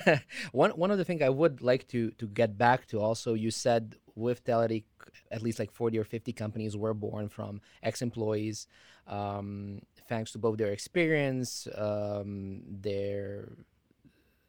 [0.52, 3.50] one one of the things I would like to to get back to also, you
[3.50, 4.84] said with Telerik,
[5.30, 8.66] at least like 40 or 50 companies were born from ex-employees,
[9.06, 13.48] um, thanks to both their experience, um, their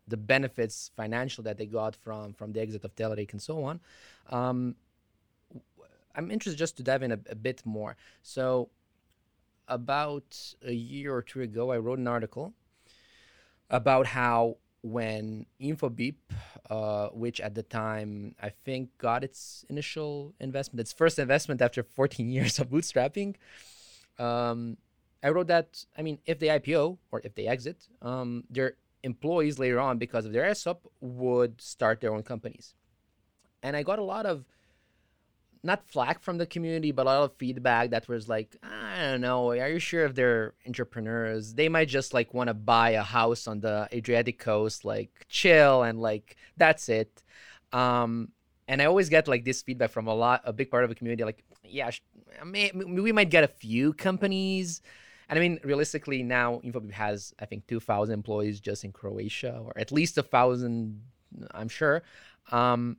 [0.07, 3.79] the benefits financial that they got from from the exit of Telerik and so on.
[4.29, 4.75] Um,
[6.15, 7.95] I'm interested just to dive in a, a bit more.
[8.21, 8.69] So
[9.73, 12.53] about a year or two ago, I wrote an article
[13.69, 16.15] about how when Infobip,
[16.69, 21.83] uh, which at the time I think got its initial investment, its first investment after
[21.95, 23.35] 14 years of bootstrapping,
[24.19, 24.77] um,
[25.23, 29.57] I wrote that, I mean, if they IPO or if they exit, um, their employees
[29.57, 32.75] later on, because of their ESOP, would start their own companies.
[33.63, 34.45] And I got a lot of
[35.63, 39.21] not flack from the community, but a lot of feedback that was like, I don't
[39.21, 41.53] know, are you sure if they're entrepreneurs?
[41.53, 45.83] They might just like want to buy a house on the Adriatic coast, like chill
[45.83, 47.23] and like that's it.
[47.71, 48.29] Um,
[48.67, 50.95] and I always get like this feedback from a lot, a big part of the
[50.95, 51.89] community, like, yeah,
[52.43, 54.81] we might get a few companies.
[55.29, 59.73] And I mean, realistically, now Infobip has, I think, 2,000 employees just in Croatia, or
[59.77, 61.01] at least a thousand,
[61.51, 62.03] I'm sure.
[62.51, 62.97] Um,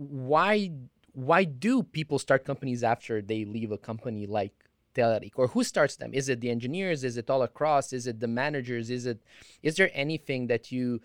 [0.00, 0.70] why
[1.12, 4.52] why do people start companies after they leave a company like
[4.94, 5.32] Telerik?
[5.36, 6.14] Or who starts them?
[6.14, 7.04] Is it the engineers?
[7.04, 7.92] Is it all across?
[7.92, 8.90] Is it the managers?
[8.90, 9.20] Is it
[9.62, 11.00] is there anything that you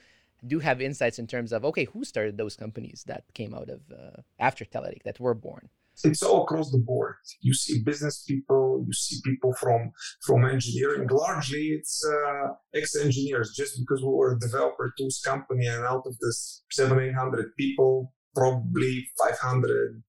[0.48, 3.82] do have insights in terms of okay, who started those companies that came out of
[3.92, 5.70] uh, after Telerik that were born?
[6.04, 7.16] It's all across the board.
[7.40, 11.08] You see business people, you see people from from engineering.
[11.10, 13.54] Largely, it's uh, ex-engineers.
[13.56, 17.56] Just because we were a developer tools company, and out of this seven eight hundred
[17.58, 20.04] people, probably five hundred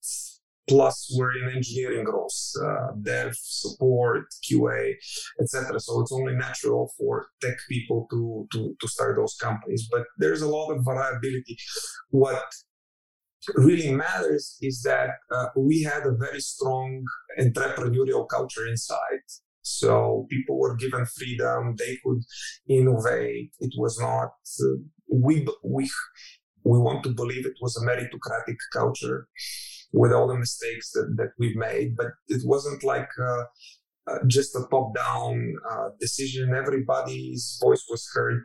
[0.69, 4.95] plus were in engineering roles, uh, dev, support, QA,
[5.41, 5.79] etc.
[5.81, 9.89] So it's only natural for tech people to, to, to start those companies.
[9.91, 11.57] But there's a lot of variability.
[12.11, 12.43] What
[13.55, 17.05] really matters is that uh, we had a very strong
[17.39, 19.23] entrepreneurial culture inside.
[19.63, 22.23] So people were given freedom; they could
[22.69, 23.51] innovate.
[23.59, 24.77] It was not uh,
[25.13, 25.91] we we
[26.67, 29.29] we want to believe it was a meritocratic culture
[29.93, 31.97] with all the mistakes that, that we've made.
[31.97, 33.45] But it wasn't like uh,
[34.11, 36.55] uh, just a top down uh, decision.
[36.55, 38.43] Everybody's voice was heard.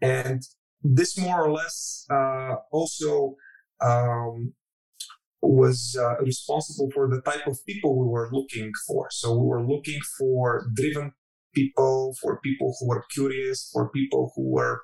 [0.00, 0.40] And
[0.82, 3.34] this more or less uh, also
[3.80, 4.54] um,
[5.42, 9.08] was uh, responsible for the type of people we were looking for.
[9.10, 11.12] So we were looking for driven
[11.54, 14.82] people, for people who were curious, for people who were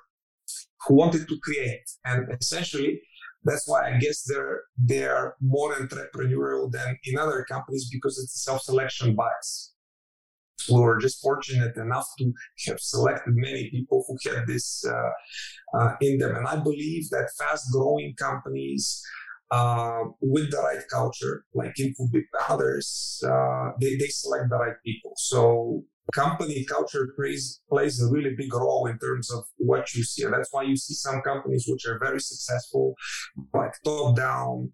[0.85, 1.83] who wanted to create.
[2.05, 3.01] And essentially,
[3.43, 8.39] that's why I guess they're they're more entrepreneurial than in other companies because it's a
[8.39, 9.73] self-selection bias.
[10.69, 12.31] We were just fortunate enough to
[12.67, 17.31] have selected many people who had this uh, uh, in them, and I believe that
[17.39, 19.01] fast-growing companies
[19.49, 25.13] uh, with the right culture, like Infobip, others, uh, they, they select the right people.
[25.17, 25.83] So
[26.13, 30.23] company culture plays plays a really big role in terms of what you see.
[30.23, 32.95] And that's why you see some companies which are very successful,
[33.53, 34.71] like top down.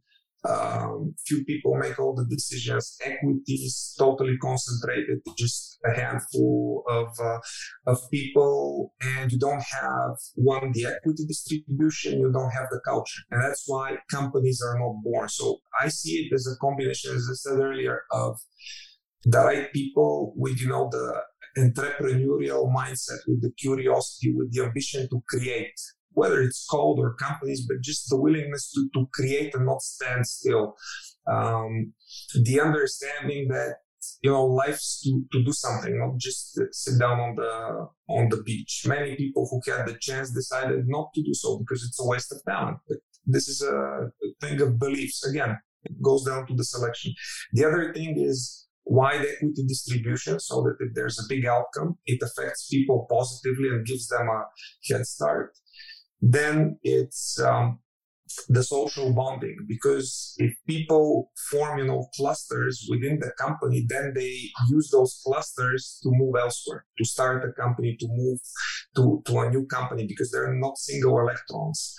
[0.48, 2.96] Um, few people make all the decisions.
[3.04, 7.40] Equity is totally concentrated, just a handful of uh,
[7.88, 12.20] of people, and you don't have one the equity distribution.
[12.20, 15.28] You don't have the culture, and that's why companies are not born.
[15.28, 18.40] So I see it as a combination, as I said earlier, of
[19.24, 21.22] the right people with you know the
[21.58, 25.74] entrepreneurial mindset with the curiosity with the ambition to create
[26.12, 30.26] whether it's code or companies but just the willingness to, to create and not stand
[30.26, 30.76] still.
[31.28, 31.94] Um,
[32.34, 33.76] the understanding that
[34.22, 38.42] you know life's to, to do something not just sit down on the on the
[38.44, 38.84] beach.
[38.88, 42.32] Many people who had the chance decided not to do so because it's a waste
[42.32, 42.78] of talent.
[42.88, 44.10] But this is a
[44.42, 45.26] thing of beliefs.
[45.26, 47.14] Again it goes down to the selection.
[47.54, 52.22] The other thing is wide equity distribution so that if there's a big outcome, it
[52.22, 54.44] affects people positively and gives them a
[54.90, 55.52] head start.
[56.22, 57.80] Then it's um,
[58.50, 64.50] the social bonding because if people form, you know, clusters within the company, then they
[64.70, 68.40] use those clusters to move elsewhere, to start a company, to move
[68.96, 71.96] to, to a new company because they're not single electrons.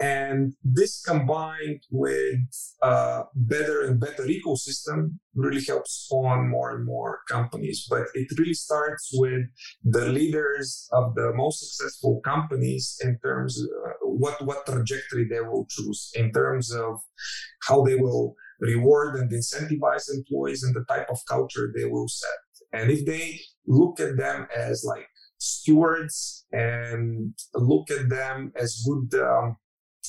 [0.00, 2.38] And this combined with
[2.82, 7.86] a better and better ecosystem really helps spawn more and more companies.
[7.90, 9.42] But it really starts with
[9.82, 15.40] the leaders of the most successful companies in terms of uh, what, what trajectory they
[15.40, 17.00] will choose, in terms of
[17.66, 22.30] how they will reward and incentivize employees and the type of culture they will set.
[22.72, 25.08] And if they look at them as like
[25.38, 29.56] stewards and look at them as good um,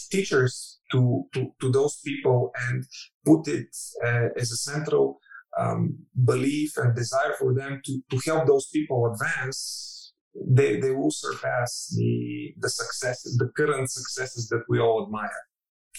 [0.07, 2.83] teachers to, to, to those people and
[3.25, 5.19] put it uh, as a central
[5.57, 10.13] um, belief and desire for them to, to help those people advance,
[10.47, 15.30] they, they will surpass the, the successes, the current successes that we all admire.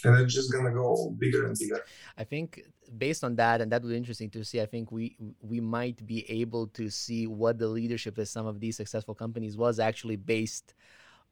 [0.04, 1.82] And it's just gonna go bigger and bigger.
[2.16, 2.62] I think
[2.96, 4.60] based on that, and that would be interesting to see.
[4.60, 8.60] I think we we might be able to see what the leadership of some of
[8.60, 10.72] these successful companies was actually based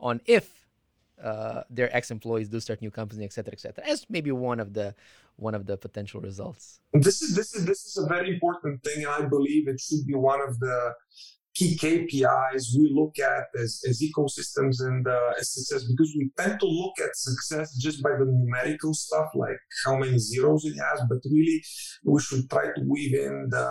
[0.00, 0.57] on if
[1.22, 4.74] uh, their ex-employees do start new companies, et cetera, et cetera, as maybe one of
[4.74, 4.94] the
[5.36, 6.80] one of the potential results.
[6.92, 10.14] This is this is this is a very important thing, I believe it should be
[10.14, 10.94] one of the
[11.54, 16.60] key KPIs we look at as, as ecosystems and uh, as success because we tend
[16.60, 21.00] to look at success just by the numerical stuff, like how many zeros it has,
[21.08, 21.62] but really
[22.04, 23.68] we should try to weave in the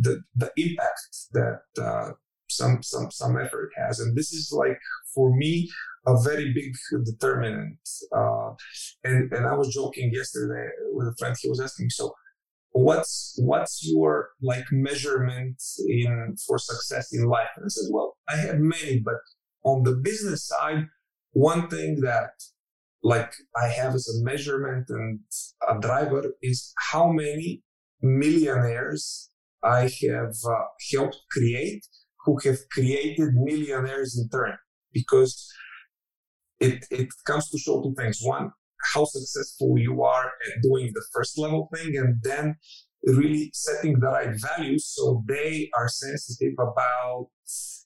[0.00, 1.00] the, the impact
[1.32, 2.10] that uh,
[2.48, 4.78] some some some effort has, and this is like
[5.14, 5.70] for me
[6.06, 6.74] a very big
[7.04, 7.78] determinant.
[8.14, 8.50] Uh,
[9.04, 11.36] and and I was joking yesterday with a friend.
[11.40, 12.14] He was asking, so
[12.70, 17.48] what's what's your like measurement in for success in life?
[17.56, 19.16] And I said, well, I have many, but
[19.64, 20.84] on the business side,
[21.32, 22.30] one thing that
[23.02, 25.20] like I have as a measurement and
[25.68, 27.62] a driver is how many
[28.02, 29.30] millionaires
[29.62, 31.86] I have uh, helped create
[32.24, 34.56] who have created millionaires in turn
[34.92, 35.52] because
[36.64, 38.18] it, it comes to show two things.
[38.22, 38.50] One,
[38.94, 42.56] how successful you are at doing the first level thing, and then
[43.06, 47.28] really setting the right values so they are sensitive about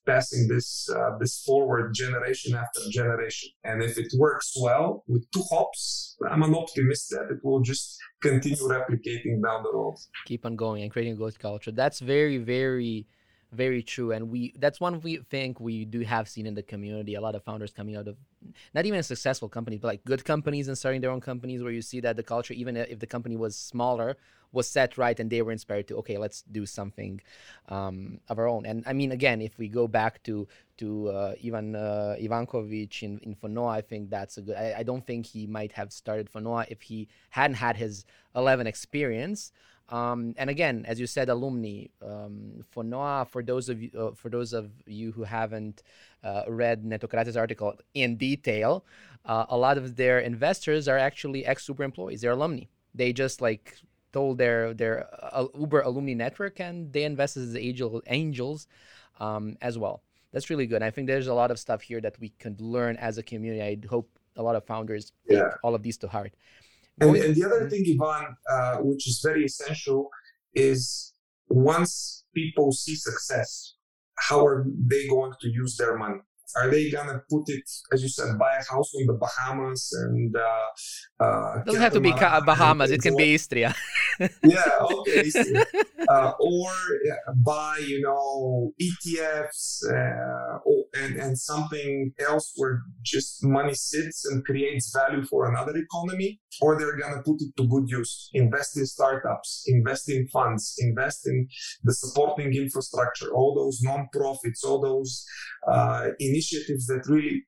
[0.07, 3.51] passing this uh, this forward generation after generation.
[3.65, 7.99] And if it works well with two hops, I'm an optimist that it will just
[8.23, 9.97] continue replicating down the road.
[10.27, 11.73] Keep on going and creating a good culture.
[11.73, 13.07] That's very very
[13.53, 17.15] very true and we that's one we think we do have seen in the community
[17.15, 18.17] a lot of founders coming out of
[18.75, 21.81] not even successful companies but like good companies and starting their own companies where you
[21.81, 24.17] see that the culture even if the company was smaller
[24.53, 27.21] was set right and they were inspired to okay let's do something
[27.71, 30.47] um, of our own and i mean again if we go back to
[30.79, 34.57] to uh, Ivan uh, Ivankovic in, in Fonoa, I think that's a good.
[34.57, 38.67] I, I don't think he might have started Fonoa if he hadn't had his Eleven
[38.67, 39.53] experience.
[39.91, 41.87] Um, and again, as you said, alumni.
[42.03, 45.83] Um, Fonoa, for those of you, uh, for those of you who haven't
[46.23, 48.85] uh, read Netokracija's article in detail,
[49.25, 52.21] uh, a lot of their investors are actually ex-Uber employees.
[52.21, 52.65] They're alumni.
[52.95, 53.77] They just like
[54.13, 58.67] told their their uh, Uber alumni network, and they invested as angel, angels
[59.21, 60.03] um, as well.
[60.33, 60.83] That's really good.
[60.83, 63.63] I think there's a lot of stuff here that we can learn as a community.
[63.63, 65.45] I hope a lot of founders yeah.
[65.45, 66.35] take all of these to heart.
[67.01, 70.11] And, and the other thing, Ivan, uh, which is very essential,
[70.55, 71.13] is
[71.49, 73.75] once people see success,
[74.17, 76.21] how are they going to use their money?
[76.57, 80.35] Are they gonna put it, as you said, buy a house in the Bahamas and?
[80.35, 82.91] Uh, uh, Doesn't have to be Bahamas.
[82.91, 83.75] It can be Istria.
[84.43, 84.63] yeah.
[84.81, 85.21] Okay.
[85.27, 85.67] Istria.
[86.09, 86.73] Uh, or
[87.45, 90.59] buy, you know, ETFs uh,
[91.03, 96.79] and and something else where just money sits and creates value for another economy, or
[96.79, 98.31] they're gonna put it to good use.
[98.35, 101.47] Invest in startups, invest in funds, invest in
[101.85, 105.25] the supporting infrastructure, all those non-profits, all those
[105.73, 107.43] uh, initiatives that really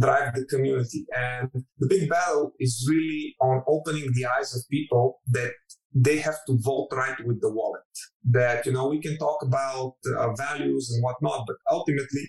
[0.00, 1.04] drive the community.
[1.16, 1.48] And
[1.78, 5.52] the big battle is really on opening the eyes of people that
[5.92, 7.82] they have to vote right with the wallet.
[8.30, 12.28] That, you know, we can talk about uh, values and whatnot, but ultimately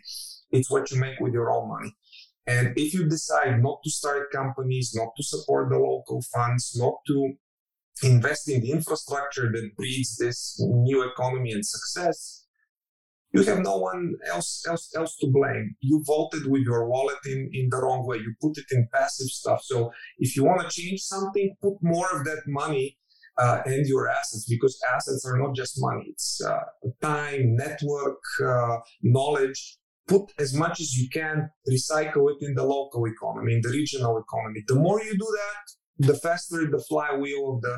[0.51, 1.95] it's what you make with your own money.
[2.47, 6.95] And if you decide not to start companies, not to support the local funds, not
[7.07, 7.33] to
[8.03, 12.45] invest in the infrastructure that breeds this new economy and success,
[13.33, 15.75] you have no one else else else to blame.
[15.79, 18.17] You voted with your wallet in, in the wrong way.
[18.17, 19.61] You put it in passive stuff.
[19.63, 22.97] So if you want to change something, put more of that money
[23.37, 26.07] uh, and your assets because assets are not just money.
[26.09, 26.59] It's uh,
[27.01, 29.77] time, network, uh, knowledge.
[30.13, 31.35] Put as much as you can,
[31.75, 34.59] recycle it in the local economy, in the regional economy.
[34.71, 37.75] The more you do that, the faster the flywheel of the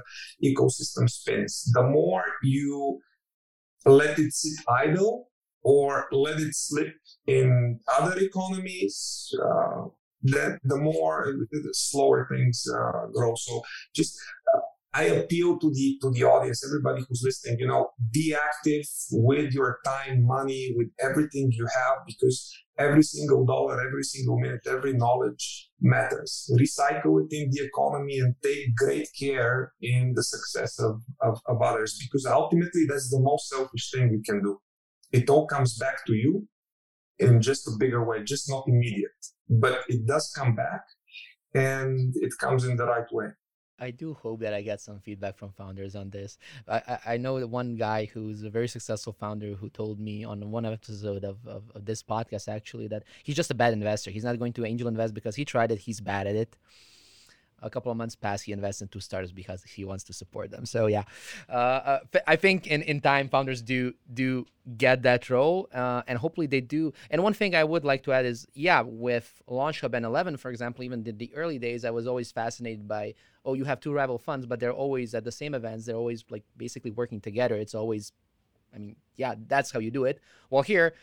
[0.49, 1.53] ecosystem spins.
[1.77, 2.25] The more
[2.55, 2.99] you
[3.85, 5.13] let it sit idle,
[5.63, 6.93] or let it slip
[7.27, 8.95] in other economies,
[9.47, 9.81] uh,
[10.35, 11.17] that the more
[11.51, 13.33] the slower things uh, grow.
[13.35, 13.61] So
[13.93, 14.13] just
[14.53, 14.59] uh,
[14.93, 17.57] I appeal to the to the audience, everybody who's listening.
[17.59, 23.45] You know, be active with your time, money, with everything you have, because every single
[23.45, 26.49] dollar, every single minute, every knowledge matters.
[26.59, 31.61] Recycle it in the economy and take great care in the success of, of, of
[31.61, 34.59] others, because ultimately that's the most selfish thing we can do
[35.13, 36.47] it all comes back to you
[37.19, 39.11] in just a bigger way, just not immediate,
[39.47, 40.81] but it does come back
[41.53, 43.27] and it comes in the right way.
[43.79, 46.37] I do hope that I get some feedback from founders on this.
[46.67, 50.51] I, I, know that one guy who's a very successful founder who told me on
[50.51, 54.11] one episode of, of, of this podcast actually that he's just a bad investor.
[54.11, 56.55] He's not going to angel invest because he tried it, he's bad at it
[57.63, 60.51] a couple of months past, he invests in two startups because he wants to support
[60.51, 60.65] them.
[60.65, 61.03] So yeah,
[61.49, 64.45] uh, uh, I think in, in time founders do do
[64.77, 66.93] get that role, uh, and hopefully they do.
[67.09, 70.51] And one thing I would like to add is yeah, with LAUNCHub and Eleven, for
[70.51, 73.91] example, even in the early days, I was always fascinated by oh, you have two
[73.91, 75.85] rival funds, but they're always at the same events.
[75.85, 77.55] They're always like basically working together.
[77.55, 78.13] It's always
[78.73, 80.19] I mean, yeah, that's how you do it.
[80.49, 80.93] Well, here,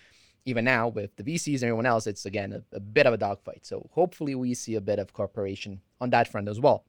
[0.45, 3.19] even now with the VCs and everyone else, it's again a, a bit of a
[3.19, 3.67] dogfight.
[3.67, 6.85] So hopefully we see a bit of cooperation on that front as well.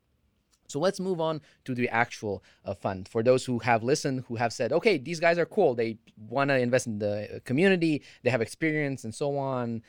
[0.72, 3.08] So let's move on to the actual uh, fund.
[3.08, 5.76] For those who have listened, who have said, okay, these guys are cool.
[5.76, 5.98] They
[6.30, 9.84] want to invest in the uh, community, they have experience and so on.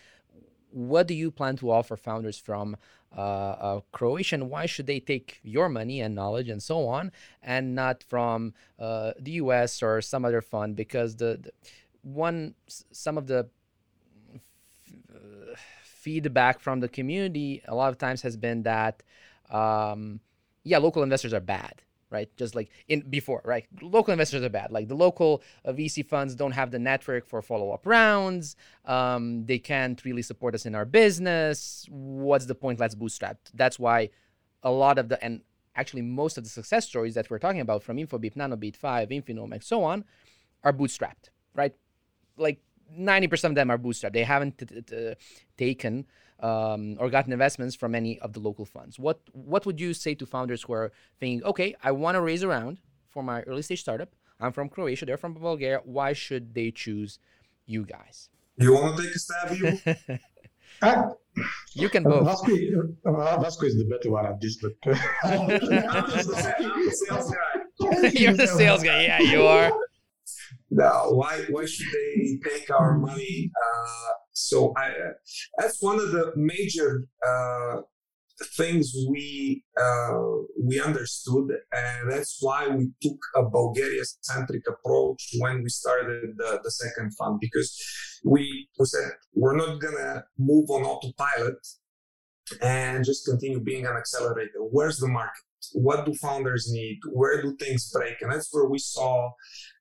[0.71, 2.77] What do you plan to offer founders from
[3.17, 4.37] uh, uh, Croatia?
[4.37, 8.55] And why should they take your money and knowledge and so on, and not from
[8.79, 10.75] uh, the US or some other fund?
[10.75, 11.53] Because the, the
[12.03, 12.55] one,
[12.91, 13.49] some of the
[15.85, 19.03] feedback from the community a lot of times has been that
[19.51, 20.21] um,
[20.65, 22.29] yeah, local investors are bad, right?
[22.37, 23.67] Just like in before, right?
[23.81, 24.71] Local investors are bad.
[24.73, 28.57] Like the local uh, VC funds don't have the network for follow-up rounds.
[28.85, 31.87] Um, they can't really support us in our business.
[31.91, 32.81] What's the point?
[32.81, 33.39] Let's bootstrap.
[33.55, 34.11] That's why
[34.63, 35.43] a lot of the and
[35.75, 39.53] actually most of the success stories that we're talking about from Infobip, Nanobit, Five, Infinum,
[39.53, 40.05] and so on,
[40.65, 41.75] are bootstrapped, right?
[42.37, 42.61] Like
[42.99, 44.13] 90% of them are bootstrapped.
[44.13, 45.15] They haven't t- t-
[45.57, 46.07] taken
[46.41, 48.99] um, or gotten investments from any of the local funds.
[48.99, 52.43] What what would you say to founders who are thinking, okay, I want to raise
[52.43, 52.79] a round
[53.09, 54.11] for my early stage startup.
[54.41, 55.07] I'm from Croatia.
[55.07, 55.81] They're from Bulgaria.
[55.85, 57.19] Why should they choose
[57.67, 58.29] you guys?
[58.57, 60.19] You want to take a stab, you?
[60.81, 61.11] Uh,
[61.75, 62.25] you can both.
[62.25, 62.51] Vasco,
[63.07, 64.73] uh, Vasco is the better one at this, but
[65.23, 68.09] I'm the sales guy.
[68.15, 69.03] You're the sales guy.
[69.05, 69.71] Yeah, you are.
[70.75, 73.51] Now, why why should they take our money?
[73.63, 74.89] Uh, so I,
[75.59, 77.83] that's one of the major uh,
[78.57, 80.19] things we uh,
[80.65, 86.71] we understood, and that's why we took a Bulgaria-centric approach when we started the, the
[86.71, 87.71] second fund because
[88.25, 91.67] we, we said we're not gonna move on autopilot
[92.63, 94.61] and just continue being an accelerator.
[94.71, 95.45] Where's the market?
[95.75, 97.01] What do founders need?
[97.13, 98.15] Where do things break?
[98.21, 99.31] And that's where we saw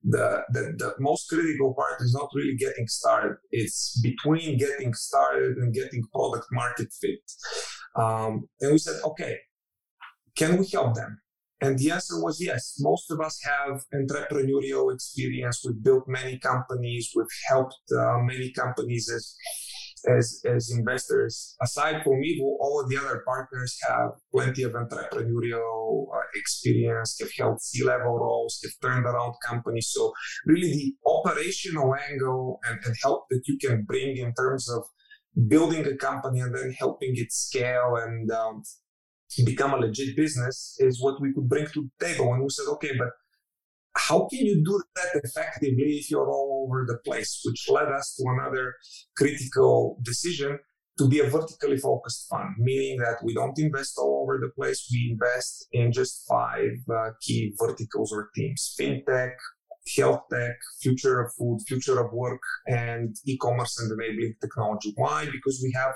[0.03, 3.37] the, the, the most critical part is not really getting started.
[3.51, 7.19] It's between getting started and getting product market fit.
[7.95, 9.37] Um, and we said, okay,
[10.35, 11.21] can we help them?
[11.63, 12.77] And the answer was yes.
[12.79, 15.61] Most of us have entrepreneurial experience.
[15.63, 17.11] We've built many companies.
[17.15, 19.35] We've helped uh, many companies as
[20.07, 21.55] as as investors.
[21.61, 27.31] Aside from Evo, all of the other partners have plenty of entrepreneurial uh, experience, have
[27.37, 29.91] held C-level roles, have turned around companies.
[29.93, 30.13] So
[30.45, 34.83] really, the operational angle and, and help that you can bring in terms of
[35.47, 38.63] building a company and then helping it scale and um,
[39.45, 42.33] become a legit business is what we could bring to the table.
[42.33, 43.09] And we said, okay, but
[43.95, 47.41] how can you do that effectively if you're all over the place?
[47.45, 48.75] Which led us to another
[49.17, 50.59] critical decision
[50.97, 54.87] to be a vertically focused fund, meaning that we don't invest all over the place.
[54.91, 59.31] We invest in just five uh, key verticals or teams fintech,
[59.97, 64.93] health tech, future of food, future of work, and e commerce and enabling technology.
[64.95, 65.25] Why?
[65.31, 65.93] Because we have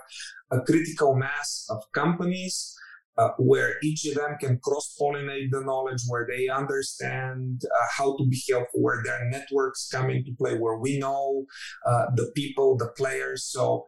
[0.52, 2.76] a critical mass of companies
[3.18, 8.18] uh, where each of them can cross pollinate the knowledge, where they understand uh, how
[8.18, 11.46] to be helpful, where their networks come into play, where we know
[11.86, 13.46] uh, the people, the players.
[13.46, 13.88] So,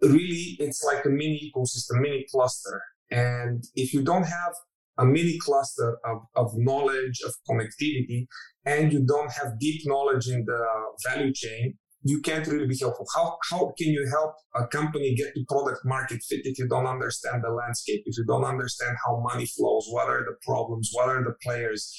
[0.00, 2.82] really, it's like a mini ecosystem, mini cluster.
[3.10, 4.54] And if you don't have
[4.98, 8.26] a mini cluster of, of knowledge, of connectivity,
[8.64, 10.64] and you don't have deep knowledge in the
[11.08, 13.06] value chain, you can't really be helpful.
[13.14, 16.86] How, how can you help a company get to product market fit if you don't
[16.86, 21.08] understand the landscape, if you don't understand how money flows, what are the problems, what
[21.08, 21.94] are the players,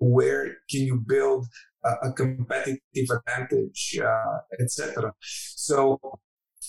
[0.00, 1.46] where can you build
[1.84, 2.80] a, a competitive
[3.10, 5.12] advantage, uh, etc.
[5.20, 6.00] So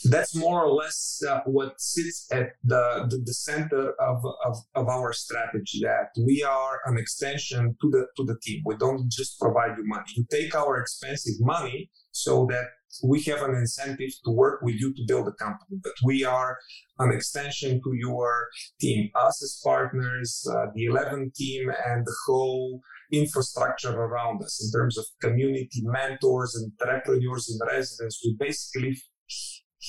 [0.05, 4.87] that's more or less uh, what sits at the, the, the center of, of, of,
[4.87, 9.39] our strategy that we are an extension to the to the team we don't just
[9.39, 12.65] provide you money you take our expensive money so that
[13.03, 15.79] we have an incentive to work with you to build a company.
[15.83, 16.57] But we are
[16.99, 18.47] an extension to your
[18.79, 19.09] team.
[19.15, 24.97] Us as partners uh, the Eleven team and the whole infrastructure around us in terms
[24.97, 28.97] of community mentors and entrepreneurs in residence we basically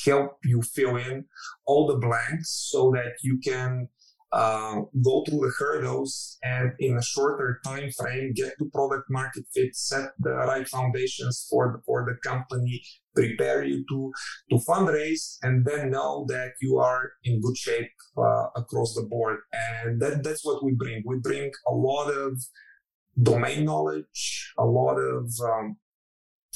[0.04, 1.24] help you fill in
[1.66, 3.88] all the blanks so that you can
[4.32, 9.44] uh, go through the hurdles and in a shorter time frame get to product market
[9.54, 12.82] fit set the right foundations for the, for the company
[13.14, 14.12] prepare you to
[14.50, 19.38] to fundraise and then know that you are in good shape uh, across the board.
[19.52, 21.02] And that that's what we bring.
[21.04, 22.38] We bring a lot of
[23.20, 25.76] domain knowledge a lot of um,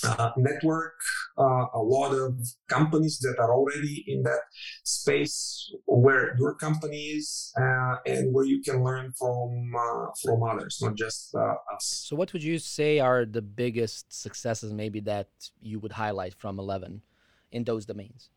[0.05, 0.95] uh, network
[1.39, 2.39] uh, a lot of
[2.69, 4.41] companies that are already in that
[4.85, 10.79] space where your company is uh, and where you can learn from uh, from others
[10.83, 12.05] not just uh, us.
[12.07, 15.29] So what would you say are the biggest successes maybe that
[15.61, 17.03] you would highlight from Eleven
[17.51, 18.31] in those domains?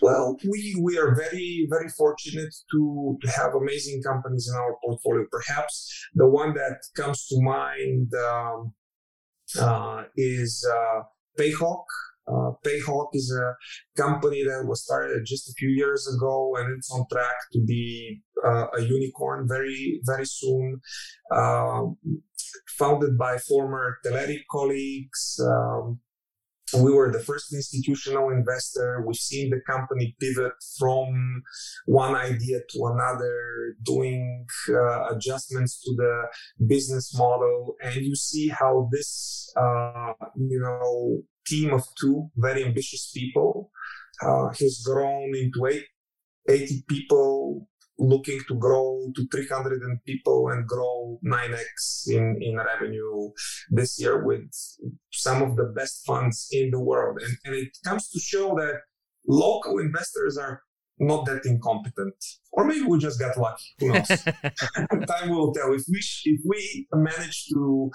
[0.00, 5.26] Well we we are very very fortunate to, to have amazing companies in our portfolio.
[5.30, 8.72] Perhaps the one that comes to mind um,
[9.60, 11.02] uh, is uh,
[11.38, 11.84] Payhawk.
[12.26, 13.54] Uh, Payhawk is a
[14.00, 18.20] company that was started just a few years ago, and it's on track to be
[18.44, 20.80] uh, a unicorn very, very soon.
[21.34, 21.82] Uh,
[22.78, 26.00] founded by former Telerik colleagues, um,
[26.74, 29.04] we were the first institutional investor.
[29.06, 31.42] We've seen the company pivot from
[31.86, 37.76] one idea to another, doing uh, adjustments to the business model.
[37.82, 43.70] And you see how this, uh, you know, team of two very ambitious people
[44.22, 45.84] uh, has grown into eight,
[46.48, 53.30] 80 people looking to grow to 300 people and grow 9x in, in revenue
[53.70, 54.48] this year with
[55.12, 57.18] some of the best funds in the world.
[57.20, 58.80] And, and it comes to show that
[59.26, 60.62] local investors are
[61.00, 62.14] not that incompetent,
[62.52, 63.64] or maybe we just got lucky.
[63.78, 64.08] Who knows?
[64.08, 65.72] Time will tell.
[65.72, 67.90] If we if we manage to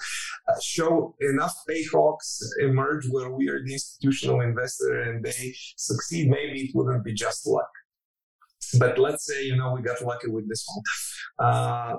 [0.48, 6.62] uh, show enough payhawks emerge where we are the institutional investor and they succeed, maybe
[6.62, 7.68] it wouldn't be just luck.
[8.78, 11.48] But let's say, you know, we got lucky with this one.
[11.48, 11.96] Uh,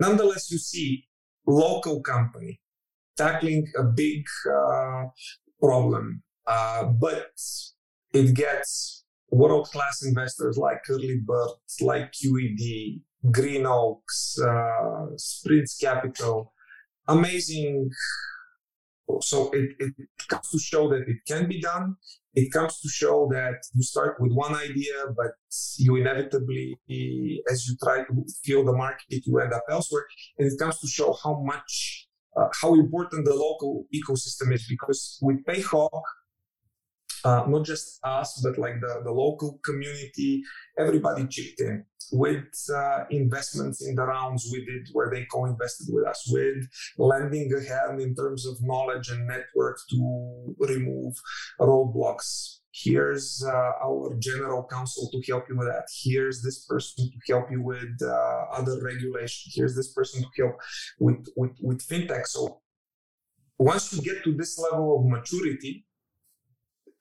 [0.00, 1.06] nonetheless, you see
[1.46, 2.60] local company
[3.16, 5.04] tackling a big uh,
[5.60, 7.30] problem, uh, but
[8.12, 13.00] it gets world class investors like Earlybird, like QED,
[13.30, 16.52] Green Oaks, uh, Sprints Capital,
[17.08, 17.90] amazing.
[19.20, 19.94] So it, it
[20.28, 21.96] comes to show that it can be done
[22.34, 25.32] it comes to show that you start with one idea, but
[25.78, 26.78] you inevitably,
[27.50, 30.04] as you try to fill the market, you end up elsewhere.
[30.38, 34.66] And it comes to show how much, uh, how important the local ecosystem is.
[34.68, 36.02] Because with Payhawk,
[37.24, 40.42] uh, not just us, but like the, the local community,
[40.78, 46.06] everybody chipped in with uh, investments in the rounds we did where they co-invested with
[46.06, 51.14] us with lending a hand in terms of knowledge and network to remove
[51.60, 52.58] roadblocks.
[52.72, 55.86] Here's uh, our general counsel to help you with that.
[56.02, 59.52] Here's this person to help you with uh, other regulation.
[59.54, 60.56] Here's this person to help
[60.98, 62.26] with, with with fintech.
[62.26, 62.60] So
[63.58, 65.86] once you get to this level of maturity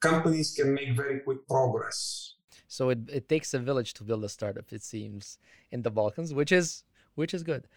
[0.03, 2.35] companies can make very quick progress
[2.73, 5.37] so it, it takes a village to build a startup, it seems,
[5.71, 7.67] in the Balkans, which is which is good.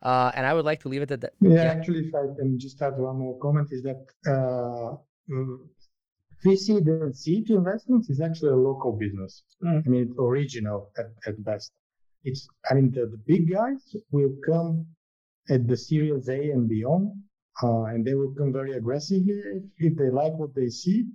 [0.00, 1.32] Uh, and I would like to leave it at that.
[1.40, 4.02] Yeah, yeah, actually, if I can just add one more comment, is that
[4.34, 4.90] uh,
[6.44, 9.42] VC the seed investments is actually a local business.
[9.64, 9.82] Mm.
[9.84, 11.72] I mean, it's original at, at best.
[12.22, 13.82] It's I mean the, the big guys
[14.12, 14.86] will come
[15.50, 17.10] at the Series A and beyond,
[17.64, 21.06] uh, and they will come very aggressively if, if they like what they see.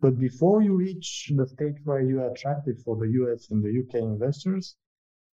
[0.00, 3.72] But before you reach the stage where you are attractive for the US and the
[3.82, 4.76] UK investors,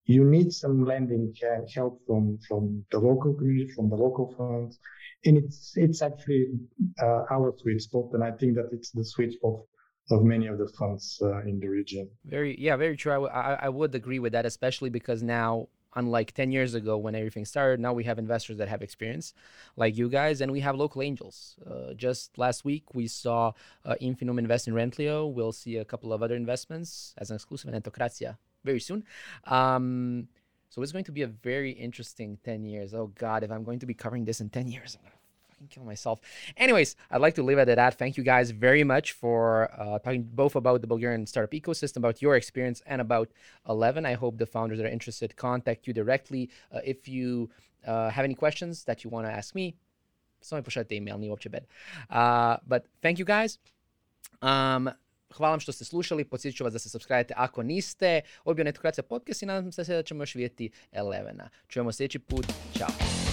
[0.06, 1.34] you need some lending
[1.74, 4.80] help from, from the local community, from the local funds.
[5.26, 6.48] And it's, it's actually
[7.02, 8.10] uh, our sweet spot.
[8.14, 9.62] And I think that it's the sweet spot
[10.12, 12.10] of many of the funds uh, in the region.
[12.26, 13.12] Very, yeah, very true.
[13.12, 16.98] I, w- I, I would agree with that, especially because now unlike 10 years ago
[16.98, 19.34] when everything started now we have investors that have experience
[19.76, 21.56] like you guys and we have local angels.
[21.70, 23.52] Uh, just last week we saw
[23.86, 27.74] uh, infinum invest in rentlio we'll see a couple of other investments as an exclusive
[27.74, 29.04] in Netokracija very soon.
[29.46, 30.28] Um,
[30.70, 32.94] so it's going to be a very interesting 10 years.
[32.94, 35.23] Oh god if i'm going to be covering this in 10 years i'm going to
[35.70, 36.20] kill myself.
[36.58, 37.98] Anyways, I'd like to leave it at that.
[37.98, 42.22] Thank you guys very much for uh, talking both about the Bulgarian startup ecosystem, about
[42.22, 43.30] your experience, and about
[43.70, 44.06] Eleven.
[44.06, 46.50] I hope the founders that are interested contact you directly.
[46.72, 47.50] Uh, if you
[47.88, 49.74] uh, have any questions that you want to ask me,
[50.42, 51.66] samo pošaljite email, nije uopće bed.
[52.66, 53.58] But thank you guys.
[54.42, 54.90] Um,
[55.38, 58.22] Hvala vam što ste slušali, podsjetit ću vas da se subscribe ako niste.
[58.44, 61.50] Ovo je bio Netokracija podcast i nadam se da ćemo još vidjeti Elevena.
[61.68, 62.46] Čujemo sljedeći put.
[62.78, 63.33] Ćao.